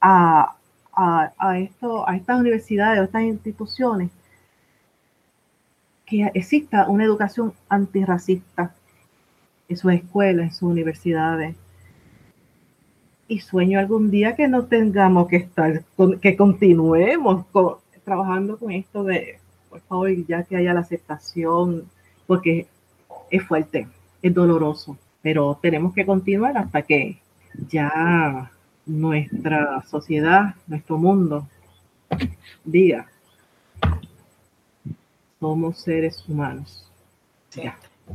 [0.00, 0.56] a,
[0.92, 4.10] a, esto, a estas universidades o estas instituciones
[6.12, 8.74] que exista una educación antirracista
[9.66, 11.56] en sus escuelas, en sus universidades.
[13.28, 15.82] Y sueño algún día que no tengamos que estar,
[16.20, 17.46] que continuemos
[18.04, 19.38] trabajando con esto de,
[19.70, 21.84] por favor, ya que haya la aceptación,
[22.26, 22.66] porque
[23.30, 23.88] es fuerte,
[24.20, 27.22] es doloroso, pero tenemos que continuar hasta que
[27.70, 28.50] ya
[28.84, 31.48] nuestra sociedad, nuestro mundo,
[32.66, 33.06] diga,
[35.42, 36.88] somos seres humanos.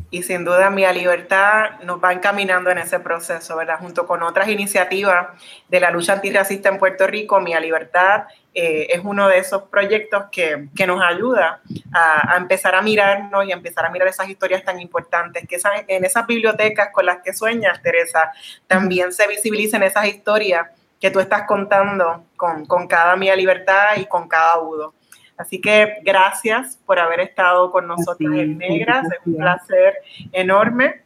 [0.10, 3.80] Y sin duda Mía Libertad nos va encaminando en ese proceso, ¿verdad?
[3.80, 5.28] Junto con otras iniciativas
[5.68, 10.26] de la lucha antirracista en Puerto Rico, Mía Libertad eh, es uno de esos proyectos
[10.32, 11.60] que, nos ayuda
[11.94, 15.58] a, empezar a mirarnos y a empezar a mirar esas historias tan importantes, que
[15.90, 18.32] en esas bibliotecas con las que sueñas, Teresa,
[18.68, 20.68] también se visibilicen esas historias
[20.98, 24.94] que tú estás contando con, con cada Mía Libertad y con cada Udo.
[25.38, 29.96] Así que gracias por haber estado con nosotros en Negras, es un placer
[30.32, 31.02] enorme.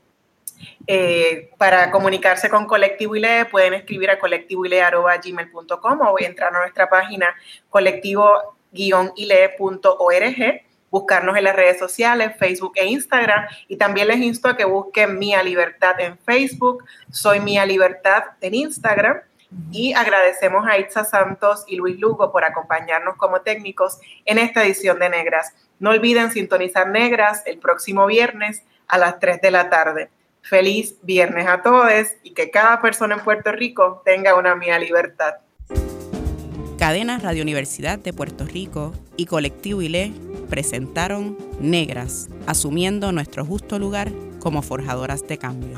[0.87, 7.33] Eh, para comunicarse con Colectivo ILE pueden escribir a colectivoile.gmail.com o entrar a nuestra página
[7.69, 10.61] colectivo-ile.org,
[10.91, 13.45] buscarnos en las redes sociales, Facebook e Instagram.
[13.67, 18.53] Y también les insto a que busquen Mía Libertad en Facebook, Soy Mía Libertad en
[18.53, 19.21] Instagram
[19.71, 24.99] y agradecemos a Itza Santos y Luis Lugo por acompañarnos como técnicos en esta edición
[24.99, 25.53] de Negras.
[25.79, 30.09] No olviden sintonizar Negras el próximo viernes a las 3 de la tarde.
[30.41, 31.91] Feliz viernes a todos
[32.23, 35.35] y que cada persona en Puerto Rico tenga una mía libertad.
[36.77, 40.11] Cadena Radio Universidad de Puerto Rico y Colectivo ILE
[40.49, 45.77] presentaron Negras, asumiendo nuestro justo lugar como forjadoras de cambio.